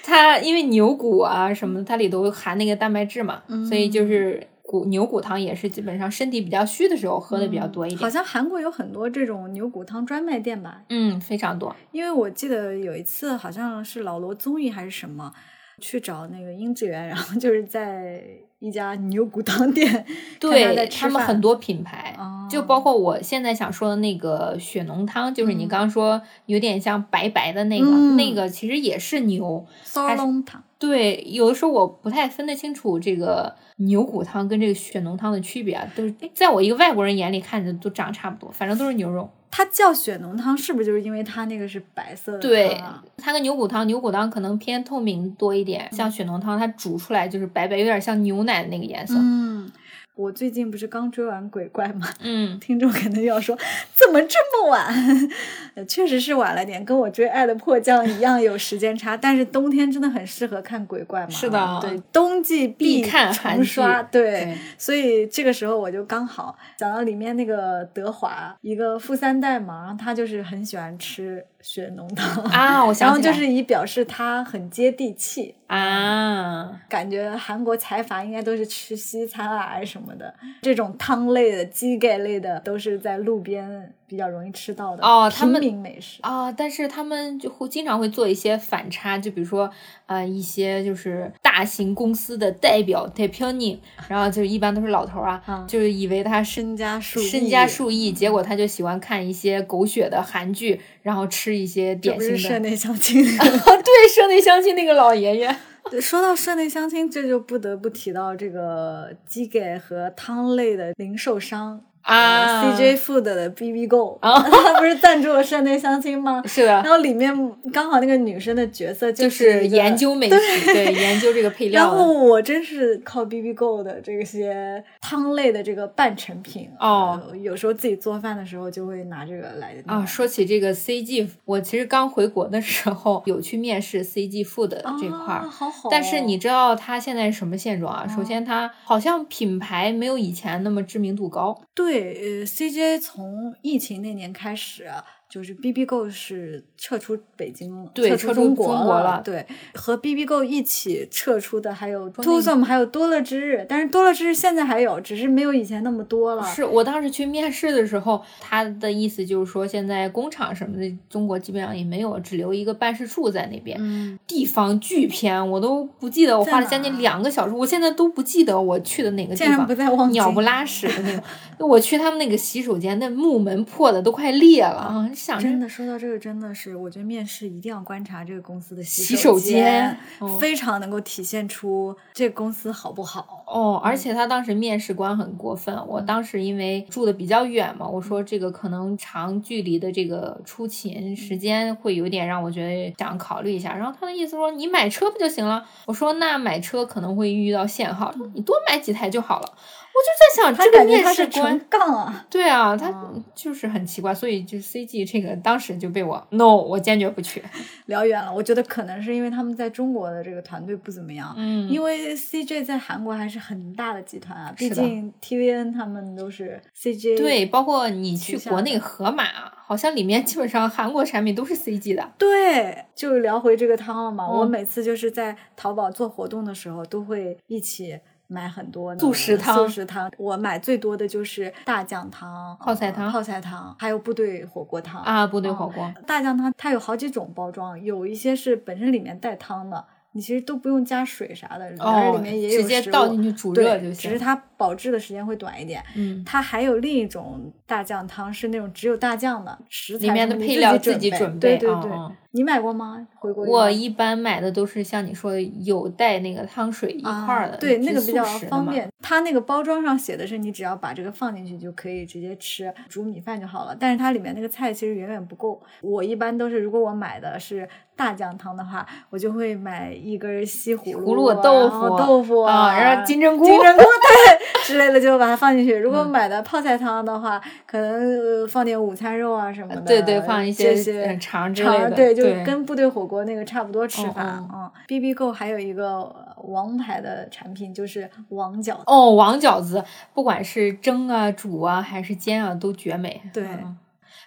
[0.03, 7.99] 它，因为牛骨啊什么的，它里头含那个蛋白质嘛，所以就是骨牛骨汤也是基本上身体比较虚的时候喝的比较多一点。
[8.01, 10.81] 好像韩国有很多这种牛骨汤专卖店吧？
[10.89, 11.73] 嗯，非常多。
[11.93, 15.31] 因为我记得有一次好像是老罗综艺还是什么，
[15.79, 18.21] 去找那个殷志源，然后就是在
[18.59, 20.05] 一家牛骨汤店，
[20.37, 29.65] 对他们很多品牌，哦就包括我现在想说的那个血浓汤，就是你刚刚说有点像白白的那个，嗯那个其实也是牛。
[29.83, 30.61] 骚龙汤。
[30.79, 39.29] 对，有的时候我不太分得清楚这个牛骨汤跟这个血浓汤的区别啊，都是在我一个外国人眼里看着都长差不多，反正都是牛肉。
[39.49, 42.77] 它叫血浓汤，是不是就是因为它那个是白色的对
[43.17, 49.15] 它跟牛骨汤，牛骨汤可能偏透明多一点，像血浓汤它煮出来就是白白，有点像牛奶的那个颜色。
[49.17, 49.71] 嗯，
[50.17, 53.55] 我最近不是刚追完鬼怪吗，嗯， 听众可能要说
[53.93, 55.29] 怎么这么晚？
[55.75, 59.15] 呃 确实是晚了点，跟我追《爱的迫降》一样有时间差。
[59.15, 61.29] 但是冬天真的很适合看鬼怪嘛？
[61.29, 64.31] 是的对，冬季必看重刷，对。
[64.31, 75.53] 对所以这个时候我就刚好讲到里面那个德华，一个富三代嘛，然后他就是很喜欢吃血浓汤啊，我然后就是以表示他很接地气。
[75.67, 86.19] 啊，感觉韩国财阀应该都是吃西餐啊，还是什么的，这种汤类的、鸡盖类的，都是在路边比较容易吃到的哦他们平民美食。
[86.21, 89.69] 啊，但是他们就会经常会做一些反差，就比如说，
[90.05, 102.37] 呃，一些就是大型公司的代表 t e p i o n i 然后就一般都是老头儿啊，嗯就是以为他身家数，身家数亿，结果他就喜欢看一些狗血的韩剧，然后吃一些这典型的。
[102.37, 103.21] 社内相亲。
[103.27, 105.55] 对，社内相亲那个老爷爷，
[105.91, 116.41] 对，说到社内相亲，这就不得不提到这个鸡给和汤类的零售商啊呃，CJ Food 的 BB Go，啊他不是赞助了室内相亲吗？
[116.47, 117.33] 是的然，后里面
[117.73, 121.91] 刚好那个女生的角色就是研究美食，对，研究这个配料然。
[121.91, 135.91] 后我真是靠 BB Go 的这些汤类的这个半成品哦呃有时候自己做饭的时候就会拿这个来啊，说起这个 CG，我其实刚回国的时候有去面试 CG Food 这块儿，啊好好哦。
[135.91, 138.07] 但是你知道它现在什么现状啊？
[138.07, 141.59] 首先，它好像品牌没有以前那么知名度高。
[141.73, 144.89] 对呃，CJ 从疫情那年开始。
[145.37, 153.65] 就是 BB Go 是撤出北京了，对撤撤出国中国了对，和 BB Go 一起撤出的还有 Twosom，还有多乐之日。
[153.69, 156.43] 但是多乐之日现在还有，只是没有以前那么多了。
[156.43, 163.77] 是我当时去面试的时候，他的意思就是说，现在工厂什么的，中国基本上也没有，只留一个办事处在那边。
[163.79, 169.73] 嗯，地方巨偏，我都不记得，我花了将近两个小时，我现在都不记得我去的哪个地方不。
[169.73, 170.07] 在望。
[170.07, 175.11] 鸟不拉屎的那种，我去他们那个洗手间，那木门破的都快裂了啊！
[175.27, 183.43] 想真的说到这个，真的是我觉得面试一定要观察这个公司的洗手间间，哦非常能够体现出这个公司好不好。
[183.45, 185.75] 哦，而且他当时面试官很过分。
[185.85, 193.75] 我当时因为住的比较远嘛，我说这个可能长距离的这个出勤时间会有点让我觉得想考虑一下。
[193.75, 195.65] 然后他的意思说你买车不就行了？
[195.85, 199.53] 我说那买车可能会遇到限号，你多买几台就好了。
[199.97, 201.65] 我就在想他这个面试官纯。
[201.69, 207.43] 杠啊，对啊，他嗯就是很奇怪，所以就 CG 这个当时就被我 no，我坚决不去。
[207.87, 208.31] 聊远了。
[208.33, 217.17] 我觉得可能是因为他们在中国的这个团队不怎么样，嗯因为 CG 在韩国还是很大的集团啊，毕竟 TVN 他们都是 CG，。
[217.17, 219.23] 对，包括你去国内盒马，
[219.65, 222.11] 好像里面基本上韩国产品都是 CG 的。
[222.17, 224.25] 对，就聊回这个汤了嘛。
[224.25, 230.11] 嗯我每次就是在淘宝做活动的时候，都会一起买很多那速食汤速食汤。
[230.17, 235.93] 我买最多的就是大酱汤、泡菜汤呃泡菜汤，还有部队火锅汤啊，部队哦火锅。
[236.05, 245.83] 大酱汤它有好几种包装，有一些是本身里面带汤的，你其实都不用加水啥的，但是哦里面也有直接倒进去煮热对就行只是它保质的时间会短一点。
[245.95, 251.91] 嗯，它还有另一种大酱汤，是那种只有大酱的食材里面的配料自自己准备对对对，
[252.31, 253.07] 你买过吗？
[253.15, 258.23] 回国我一般买的都是像你说的有带那个汤水一块儿的，啊，对，那个比较。
[258.49, 258.87] 方便。
[259.01, 263.75] 它那个包装上写的是你只要把这个放进去就可以直接吃，煮米饭就好了。
[263.79, 265.61] 但是它里面那个菜其实远远不够。
[265.81, 275.75] 我一般都是，如果我买的是大酱汤的话，我就会买一根西葫芦、葫芦豆腐豆腐啊然后金针菇金针菇 对， 之类的就把它放进去。
[275.75, 284.45] 如果买的泡菜汤的话，可能放点午餐肉啊什么的，对对，放一些肠之类的，对，就跟部队火锅那个差不多吃法。
[284.53, 288.83] 嗯，B B Go 还有一个王牌的产品就是王饺子。
[288.87, 289.83] 哦，王饺子，
[290.13, 293.21] 不管是蒸啊、煮啊还是煎啊，都绝美。
[293.33, 293.45] 对。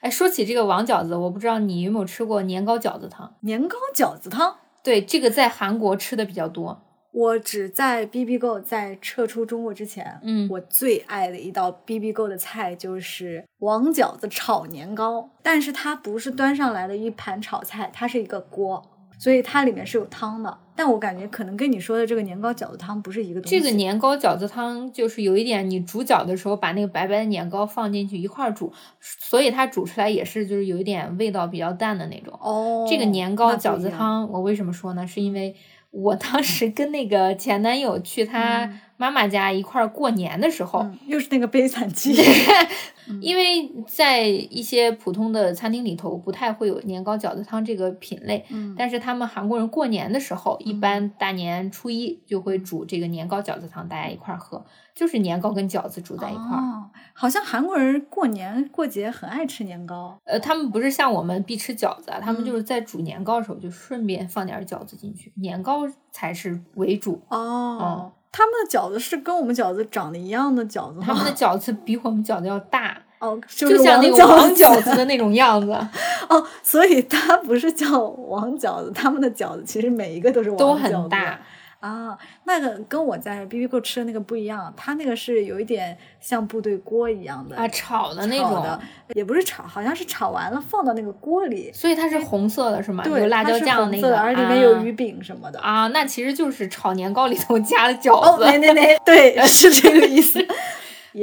[0.01, 3.31] 哎，说起这个王饺子，我不知道你有没有吃过年糕饺子汤？
[3.41, 6.81] 年糕饺子汤，对，这个在韩国吃的比较多。
[7.13, 18.87] 我只在 B B Go 在撤出中国之前，嗯，我最爱的一道 B B Go 的菜就是王饺子炒年糕，但是它不是端上来的一盘炒菜，它是一个锅。
[19.19, 23.59] 所以它里面是有汤的，但我感觉可能跟你说的这个年糕饺子汤不是一个东西。
[23.59, 32.33] 这个年糕饺子汤就是有一点，你煮饺的时候把那个白白的年糕放进去一块儿煮，所以它煮出来也是就是有一点味道比较淡的那种。
[32.41, 35.07] 哦，这个年糕饺子汤我为什么说呢？
[35.07, 35.55] 是因为。
[35.91, 42.15] 我当时跟那个前男友去他妈妈家一块儿过年的时候，又是那个悲惨期。
[43.21, 48.45] 因为在一些普通的餐厅里头，不太会有年糕饺子汤这个品类。
[48.51, 54.65] 嗯，但是他们韩国人过年的时候，一般大年初一就会煮这个年糕饺子汤，大家一块儿喝，
[55.01, 56.61] 就是年糕跟饺子煮在一块儿。
[56.61, 56.85] 哦，
[57.15, 60.15] 好像韩国人过年过节很爱吃年糕。
[60.25, 67.23] 呃，他们不是像我们必吃饺子，他们就是在煮年糕的时候就顺便放点饺子进去，年糕才是为主。
[67.29, 68.13] 哦。
[68.31, 71.05] 他们的饺子是跟我们饺子长得一样的饺子吗？
[71.07, 75.73] 他们的饺子比我们饺子要大哦，就像那个王饺子的那种样子
[76.29, 81.41] 哦，所以它不是叫王饺子，他们的饺子其实每一个都是王都很大。
[81.81, 88.79] 啊，那个跟我在 B B Go 吃的那个不一样，它那个是有一点像部队锅一样的啊，炒的那种的，
[89.15, 93.03] 也不是炒，好像是炒完了放到那个锅里，所以它是红色的，是吗？
[93.03, 100.47] 对，有辣椒酱那个，而里面有鱼饼什么的啊，那其实就是炒年糕里头加的饺子，哦，没没没，对， 是这个意思。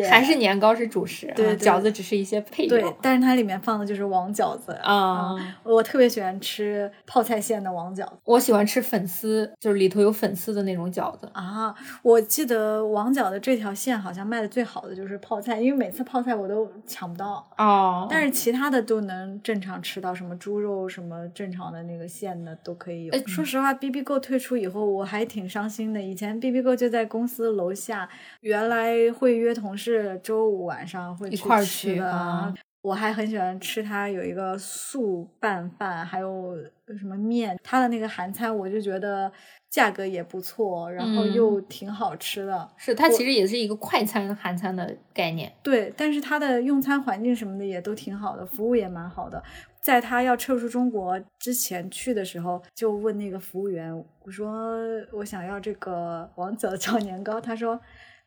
[0.10, 2.90] 还是年糕是主食，对饺子只是一些配料。
[2.90, 5.36] 对，但是它里面放的就是王饺子啊。
[5.64, 8.18] 我特别喜欢吃泡菜馅的王饺子。
[8.26, 11.74] 我喜欢吃粉丝，就是里头有粉丝的那种饺子啊。
[12.02, 18.08] 我记得王饺的这条线好像卖的最好的就是泡菜，因为每次泡菜我都抢不到哦。
[18.10, 23.28] 但是其他的都能正常吃到，什么猪肉什么正常的那个馅的都可以有。
[23.28, 26.02] 说实话，B B Go 退出以后，我还挺伤心的。
[26.02, 28.10] 以前 B B Go 就在公司楼下，
[28.42, 29.77] 原来会约同。
[29.78, 36.56] 是周五晚上会一块去的，我还很喜欢吃它有一个素拌饭，还有
[36.98, 39.30] 什么面，它的那个韩餐我就觉得
[39.70, 42.70] 价格也不错，然后又挺好吃的。
[42.78, 49.44] 是它其实也是一个快餐韩餐的概念，对，但是它的用餐环境什么的也都挺好的，服务也蛮好的。
[49.82, 54.78] 在他要撤出中国之前去的时候，就问那个服务员，我说
[55.12, 57.78] 我想要这个王子的炒年糕，他说。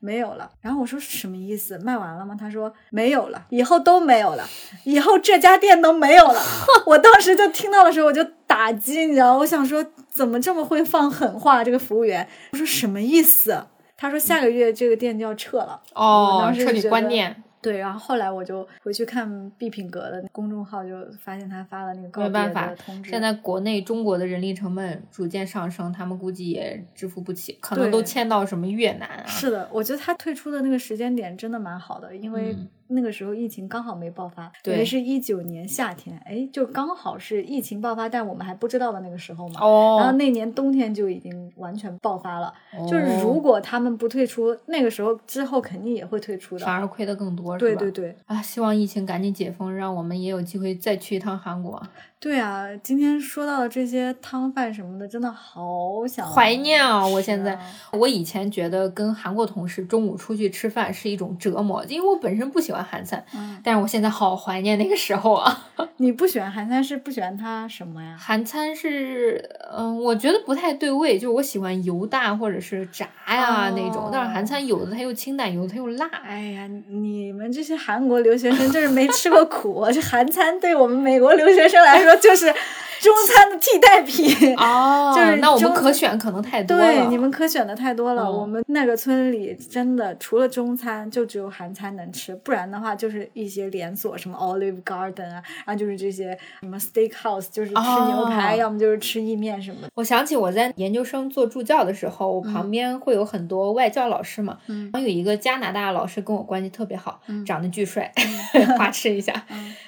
[0.01, 1.79] 没有了，然后我说什么意思？
[1.79, 2.35] 卖完了吗？
[2.39, 4.49] 他说没有了，以后都没有了，
[4.85, 6.41] 以后这家店都没有了。
[6.87, 11.63] 我当时就听到的时候我就打击，你知道，我想说怎么这么会放狠话？
[11.63, 13.67] 这个服务员，我说什么意思？
[13.97, 17.43] 他说下个月这个店就要撤了，哦，彻底关店。
[17.63, 23.11] 对，然后后来我就回去看毕品阁的公众号，就发现他发了那个告别的通知。
[23.11, 29.27] 现在国内中国的人力成本逐渐上升，他们估计也支付不起，可能都迁到什么越南啊。
[29.27, 32.57] 是的，我觉得他退出的那个时间点真的蛮好的，因为。
[32.91, 39.61] 那个时候疫情刚好没爆发，因为是一九年夏天，哎，就刚好是疫情爆发，但我们还不知道的那个时候嘛。
[39.61, 39.97] 哦。
[39.99, 42.53] 然后那年冬天就已经完全爆发了，
[42.89, 48.17] 就是如果他们不退出，那个时候之后肯定也会退出的，反而亏的更多，对对对。
[48.27, 51.83] 啊，希望疫情赶紧解封，让我们也有机会再去一趟韩国。
[52.23, 57.05] 对啊，今天说到的这些汤饭什么的，真的好想怀念啊！
[57.07, 57.59] 我现在，
[57.93, 63.25] 我以前觉得跟韩国同事中午出去吃饭是一种折磨，因为我本身不喜欢韩餐。
[63.35, 65.71] 嗯，但是我现在好怀念那个时候啊！
[65.97, 68.15] 你不喜欢韩餐是不喜欢它什么呀？
[68.21, 69.43] 韩餐是，
[69.75, 76.07] 嗯，我觉得不太对味，就是我喜欢油大或者是炸呀那种，但是韩餐有的它又清淡，有的它又辣。
[76.23, 82.10] 哎呀，你们这些韩国留学生就是没吃过苦， 这韩餐对我们美国留学生来说。
[82.17, 82.55] 就是
[83.01, 86.85] 中餐的替代品哦， 就是那我们可选可能太多了。
[86.85, 88.31] 对，你们可选的太多了。
[88.31, 97.75] 我们那个村里真的除了中餐，就只有韩餐能吃，不然的话就是一些连锁，什么 Olive Garden 啊，然后就是这些什么 Steakhouse，就是吃
[98.07, 99.89] 牛排，要么就是吃意面什么的。
[99.95, 108.13] 我想起我在研究生做助教的时候，我旁边会有很多外教老师嘛，然后有一个加拿大老师跟我关系特别好，长得巨帅，
[108.77, 109.33] 花痴一下。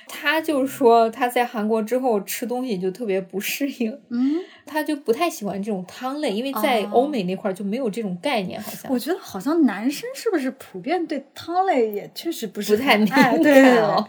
[0.09, 3.02] 他就说他在韩国之后吃东西就特。
[3.03, 8.89] 特别不适应，嗯，他就不太喜欢这种汤类，因为在欧美那块儿就没有这种概念，好像。
[8.93, 13.33] 我觉得好像男生是不是普遍对汤类也确实不是不太敏爱？
[13.33, 14.07] 感对，哦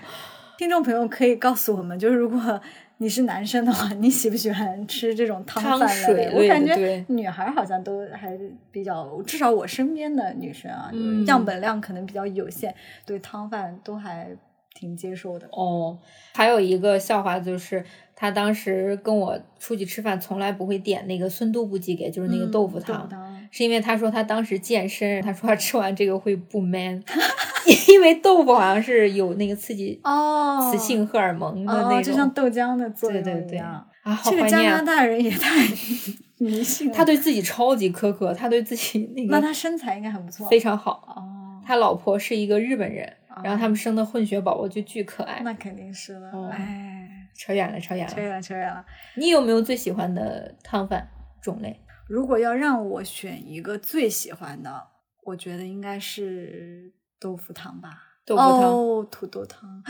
[0.59, 2.61] 听众朋友可以告诉我们，就是如果
[2.97, 8.37] 你是男生的话，你喜不喜欢吃这种汤汤饭水类类我感觉女孩好像都还
[8.71, 12.71] 比较，至少我身边的女生啊，嗯样本量可能比较有限，
[13.07, 14.29] 对汤饭都还
[14.75, 15.47] 挺接受的。
[15.51, 15.97] 哦，
[16.33, 17.83] 还有一个笑话就是，
[18.15, 23.09] 他当时跟我出去吃饭，从来不会点那个孙都不鸡给，就是那个嗯豆腐汤。
[23.51, 27.03] 是因为他说他当时健身，他说他吃完这个会不 man，
[27.87, 32.03] 因为豆腐好像是有那个刺激哦，雌性荷尔蒙的那哦，种。
[32.03, 33.59] 就像豆浆的作用对对对。
[33.59, 34.77] 啊，好这个加怀念啊！
[34.79, 35.67] 拿大人也太
[36.39, 36.93] 迷信了。
[36.93, 40.47] 他对自己超级苛刻，他对自己那个那他身材应该很不错。
[40.49, 41.03] 非常好。
[41.15, 43.07] 哦，他老婆是一个日本人，
[43.43, 45.41] 然后他们生的混血宝宝就巨可爱。
[45.43, 46.31] 那肯定是了。
[46.33, 48.13] 嗯哎，扯远了，扯远了。
[48.13, 48.85] 扯远了，扯远了。
[49.15, 51.07] 你有没有最喜欢的汤饭
[51.41, 51.79] 种类？
[52.07, 54.87] 如果要让我选一个最喜欢的，
[55.23, 57.89] 我觉得应该是豆腐汤吧。
[58.25, 59.83] 豆腐汤哦，土豆汤，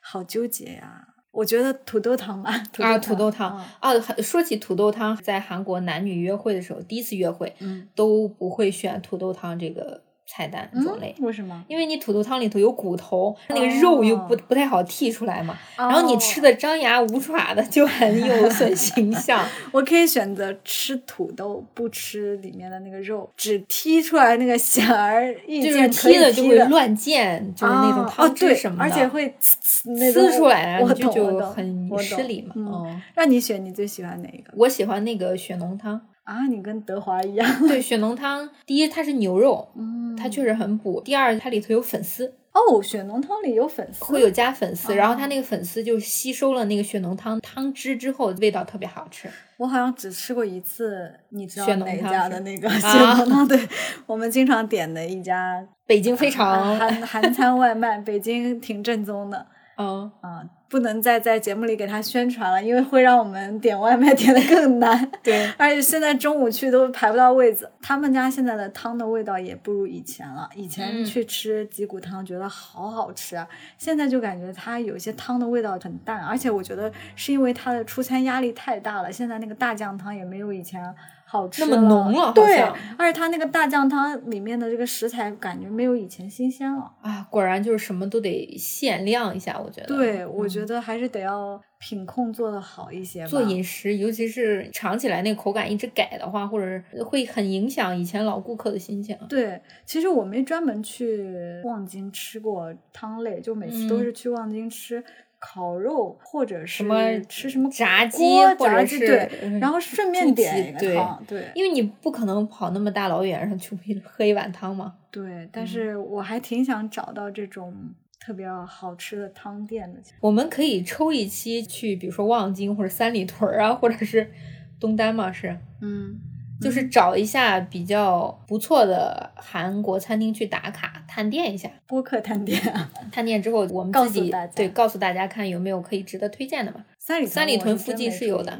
[0.00, 1.06] 好纠结呀。
[1.30, 11.14] 我觉得土豆汤吧，土啊，豆土豆汤嗯啊，说起土豆汤，在韩国男女约会的时候，第一次约会嗯，都不会选土豆汤这个菜单种类。
[11.18, 11.64] 嗯为什么？
[11.66, 19.44] 因为你土豆汤里头有骨头，那个肉又不、哦不太好剔出来嘛，然后你吃的张牙舞爪的，就很有 损形象。
[19.72, 32.54] 我可以选择吃土豆，不吃里面的那个肉，只剔出来那个显而易就是剔的就会乱溅，就是那种哦汤汁对什么的，而且会呲呲那呲出来，我你就很失礼嘛。
[32.56, 36.00] 嗯哦，让你选，你最喜欢哪一个我喜欢那个血浓汤。
[36.28, 36.46] 啊？
[36.46, 49.28] 你跟德华一样，对，血浓汤，第一它是牛肉，嗯，它确实很补；第二它里头有粉丝，哦，血浓汤里有粉丝，会有加粉丝，哦然后它那个粉丝就吸收了那个血浓汤汤汁之后，味道特别好吃。
[49.56, 53.46] 我好像只吃过一次，你知道哪家的那个血啊浓汤？
[53.48, 53.58] 对，
[54.06, 59.46] 我们经常点的一家北京非常，韩韩餐外卖，北京挺正宗的
[59.78, 65.10] 嗯，啊，不能再在节目里给他宣传了，因为会让我们点外卖点的更难。
[65.22, 70.48] 对， 而且现在中午去都排不到位子，他们家现在的汤的味道也不如以前了。
[70.54, 73.48] 以前嗯去吃脊骨汤觉得好好吃啊，
[73.78, 80.82] 现在就感觉它有些汤的味道很淡，而且我觉得是因为它的出餐压力太大了，现在那个大酱汤也没有以前
[81.30, 82.58] 好吃那么浓了对，
[82.96, 86.90] 而且它那个大酱汤里面的这个食材感觉没有以前新鲜了。
[87.02, 89.88] 啊，果然就是什么都得限量一下，我觉得。
[89.88, 93.26] 对，我嗯觉得还是得要品控做的好一些吧。
[93.28, 99.14] 做饮食，尤其是尝起来那个口感一直改的话，或者会很影响以前老顾客的心情。
[99.28, 105.04] 对，其实我没专门去望京吃过汤类，就每次都嗯是去望京吃
[105.38, 108.18] 烤肉，或者是什么吃什么炸鸡
[108.58, 114.94] 或者是炸鸡对，嗯然后顺便点一个汤，对因为你不可能跑那么大老远上去为喝一碗汤嘛。
[115.10, 117.72] 对，但嗯是我还挺想找到这种
[118.20, 120.00] 特别好吃的汤店的。
[120.20, 124.30] 我们可以抽一期去，比如说望京或者三里屯儿啊，或者是
[124.78, 126.20] 东单嘛，是，嗯，
[126.60, 131.70] 就是找一下比较不错的韩国餐厅去打卡探店一下。
[131.86, 136.84] 播客探店啊， 探店之后，我们告自己诉大家对告诉大家看有没有可以值得推荐的嘛。
[136.98, 138.58] 三里三里屯附近是有的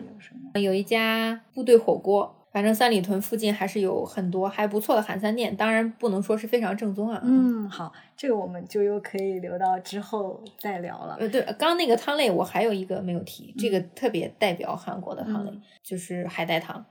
[0.55, 11.17] 有有一家部队火锅，反正三里屯附近还是有很多还不错的韩餐店，当然不能说是非常正宗啊。，嗯，好，这个我们就又可以留到之后再聊了。
[11.21, 16.85] 呃，对，刚那个汤类我还有一个没有提，这个特别代表韩国的汤类，嗯就是海带汤。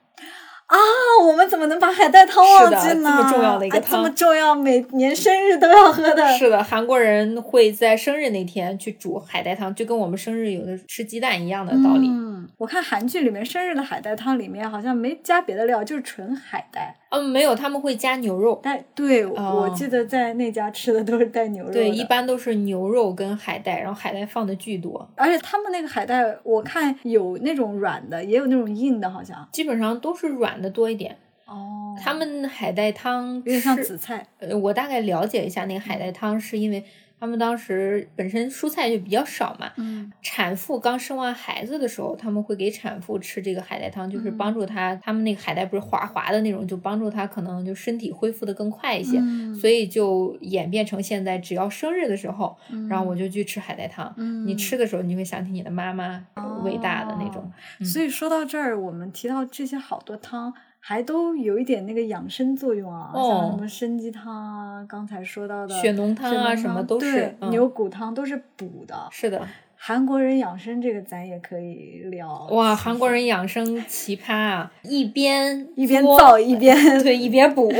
[0.68, 0.78] 啊，
[1.26, 3.10] 我们怎么能把海带汤忘记呢？
[3.18, 6.38] 这么重要的一个啊这么重要，每年生日都要喝的。
[6.38, 12.10] 是的，韩国人会在生日那天去煮海带汤，就跟我们生日有的吃鸡蛋一样的道理。
[12.10, 16.94] 嗯，我看韩剧里面生日的海带汤里面好像没加别的料，就是纯海带。
[17.10, 18.60] 嗯，没有，他们会加牛肉。
[18.62, 21.72] 但对、哦我记得在那家吃的都是带牛肉。
[21.72, 29.48] 对，一般都是牛肉跟海带，然后海带放的巨多，而且他们那个海带，我看有那种软的，也有那种硬的，好像。
[29.52, 31.18] 基本上都是软的多一点。
[31.46, 34.28] 哦他们海带汤有点像是紫菜。
[34.40, 36.84] 呃，我大概了解一下那个海带汤，是因为
[37.20, 40.12] 他们当时本身蔬菜就比较少嘛，嗯。
[40.22, 49.56] 产妇刚生完孩子的时候，他们会给产妇吃这个海带汤，就是帮助她，他们那个海带不是滑滑的那种，就帮助她可能就身体恢复的更快一些，嗯。
[49.56, 52.88] 所以就演变成现在只要生日的时候，嗯。
[52.88, 54.14] 然后我就去吃海带汤。
[54.18, 54.46] 嗯。
[54.46, 56.24] 你吃的时候，你会想起你的妈妈
[56.64, 57.52] 伟大的那种。
[57.84, 68.96] 所以说到这儿，我们提到这些好多汤，还都有一点那个养生作用啊，哦像什么参鸡汤啊，刚才说到的血浓汤啊什么都是牛骨汤都是补的。
[69.12, 72.48] 是的，韩国人养生这个咱也可以聊。
[72.52, 74.72] 哇，韩国人养生奇葩啊！
[74.84, 77.72] 一边一边造一边对一边补。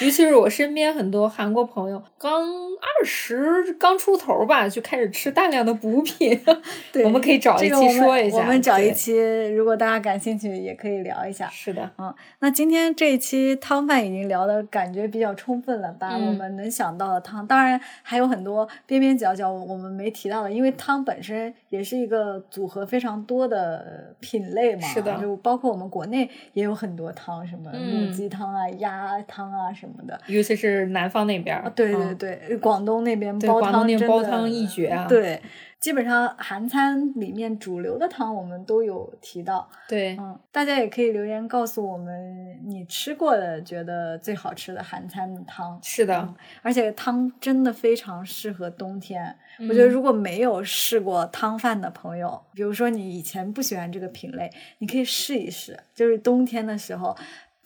[0.00, 6.40] 尤其是我身边很多韩国朋友，刚二十刚出头吧，就开始吃大量的补品。
[6.92, 8.36] 对，我们可以找一期说一下。
[8.36, 9.16] 我们找一期，
[9.52, 11.48] 如果大家感兴趣，也可以聊一下。
[11.48, 24.82] 是的，嗯，那今天这一期汤饭已经聊的感觉比较充分了，把我们能想到的汤，当然还有很多边边角角我们没提到的，因为汤本身也是一个组合非常多的品类嘛。
[24.82, 30.18] 是的，就包括我们国内也有很多汤，什么母鸡汤啊、鸭汤啊什么的。
[30.26, 35.06] 尤其是南方那边，对对对，广东那边煲汤真的煲汤一绝啊！
[35.08, 35.40] 对，
[35.78, 39.68] 基本上韩餐里面主流的汤我们都有提到。
[39.88, 45.78] 对，嗯，大家也可以留言告诉我们你吃过的觉得最好吃的韩餐的汤。
[45.82, 49.36] 是的，而且汤真的非常适合冬天。
[49.68, 57.16] 我觉得如果没有试过汤饭的朋友，比如说你以前不喜欢这个品类，你可以试一试，就是冬天的时候。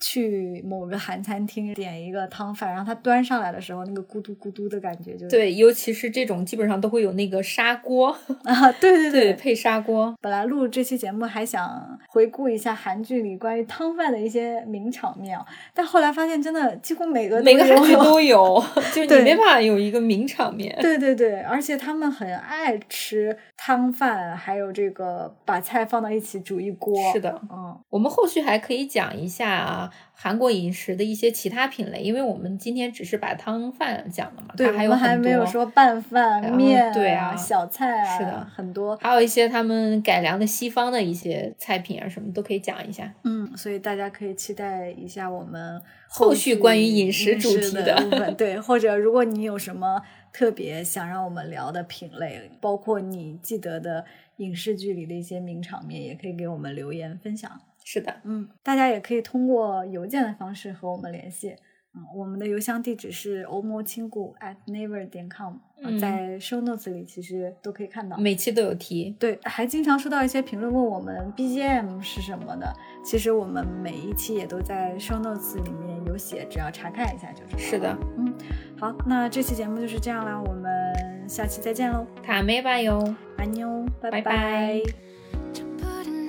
[0.03, 8.09] 去某个韩餐厅点一个汤饭，然后它端上来的时候，那个咕嘟咕嘟的感觉就对，尤其是这种基本上都会有那个砂锅
[8.43, 10.13] 啊，对对对，配砂锅。
[10.19, 15.39] 本来录这期节目还想回顾一下韩剧里关于汤饭的一些名场面，
[15.73, 18.61] 但后来发现真的几乎每个每个韩剧都有，
[18.93, 20.77] 就你没办法有一个名场面。
[20.81, 26.93] 对对对，而且他们很爱吃汤饭，还有这个把菜放到一起煮一锅。
[27.13, 29.89] 是的，嗯，我们后续还可以讲一下啊。
[30.13, 43.11] 韩国饮食的一些其他品类，因为我们今天只是把汤饭讲了嘛，对，还有很多，还没有说拌饭、面，对啊，小菜啊，是的，很多，还有一些他们改良的西方的一些菜品啊，什么都可以讲一下。
[43.23, 54.05] 嗯，所以大家可以期待一下我们后续关于饮食主题的部分， 对，或者如果你有什么特别想让我们聊的品类，包括你记得的
[54.37, 57.51] 影视剧里的一些名场面，也可以给我们留言分享。
[57.83, 61.55] 是的，嗯，大家也可以通过邮件的方式和我们联系，
[61.95, 65.55] 嗯，我们的邮箱地址是欧摩亲故 at naver 点 com，
[65.99, 69.11] 在 show notes 里其实都可以看到，每期都有提。
[69.19, 72.73] 对，还经常收到一些评论问我们 BGM 是什么的，
[73.03, 77.59] 其实我们每一期也都在 show notes 里面有写，只要查看一下就知道。
[77.59, 78.33] 是的，嗯，
[78.79, 84.21] 好，那这期节目就是这样啦，我们下期再见喽，塔梅吧哟，安妞，拜。
[84.21, 85.12] 拜。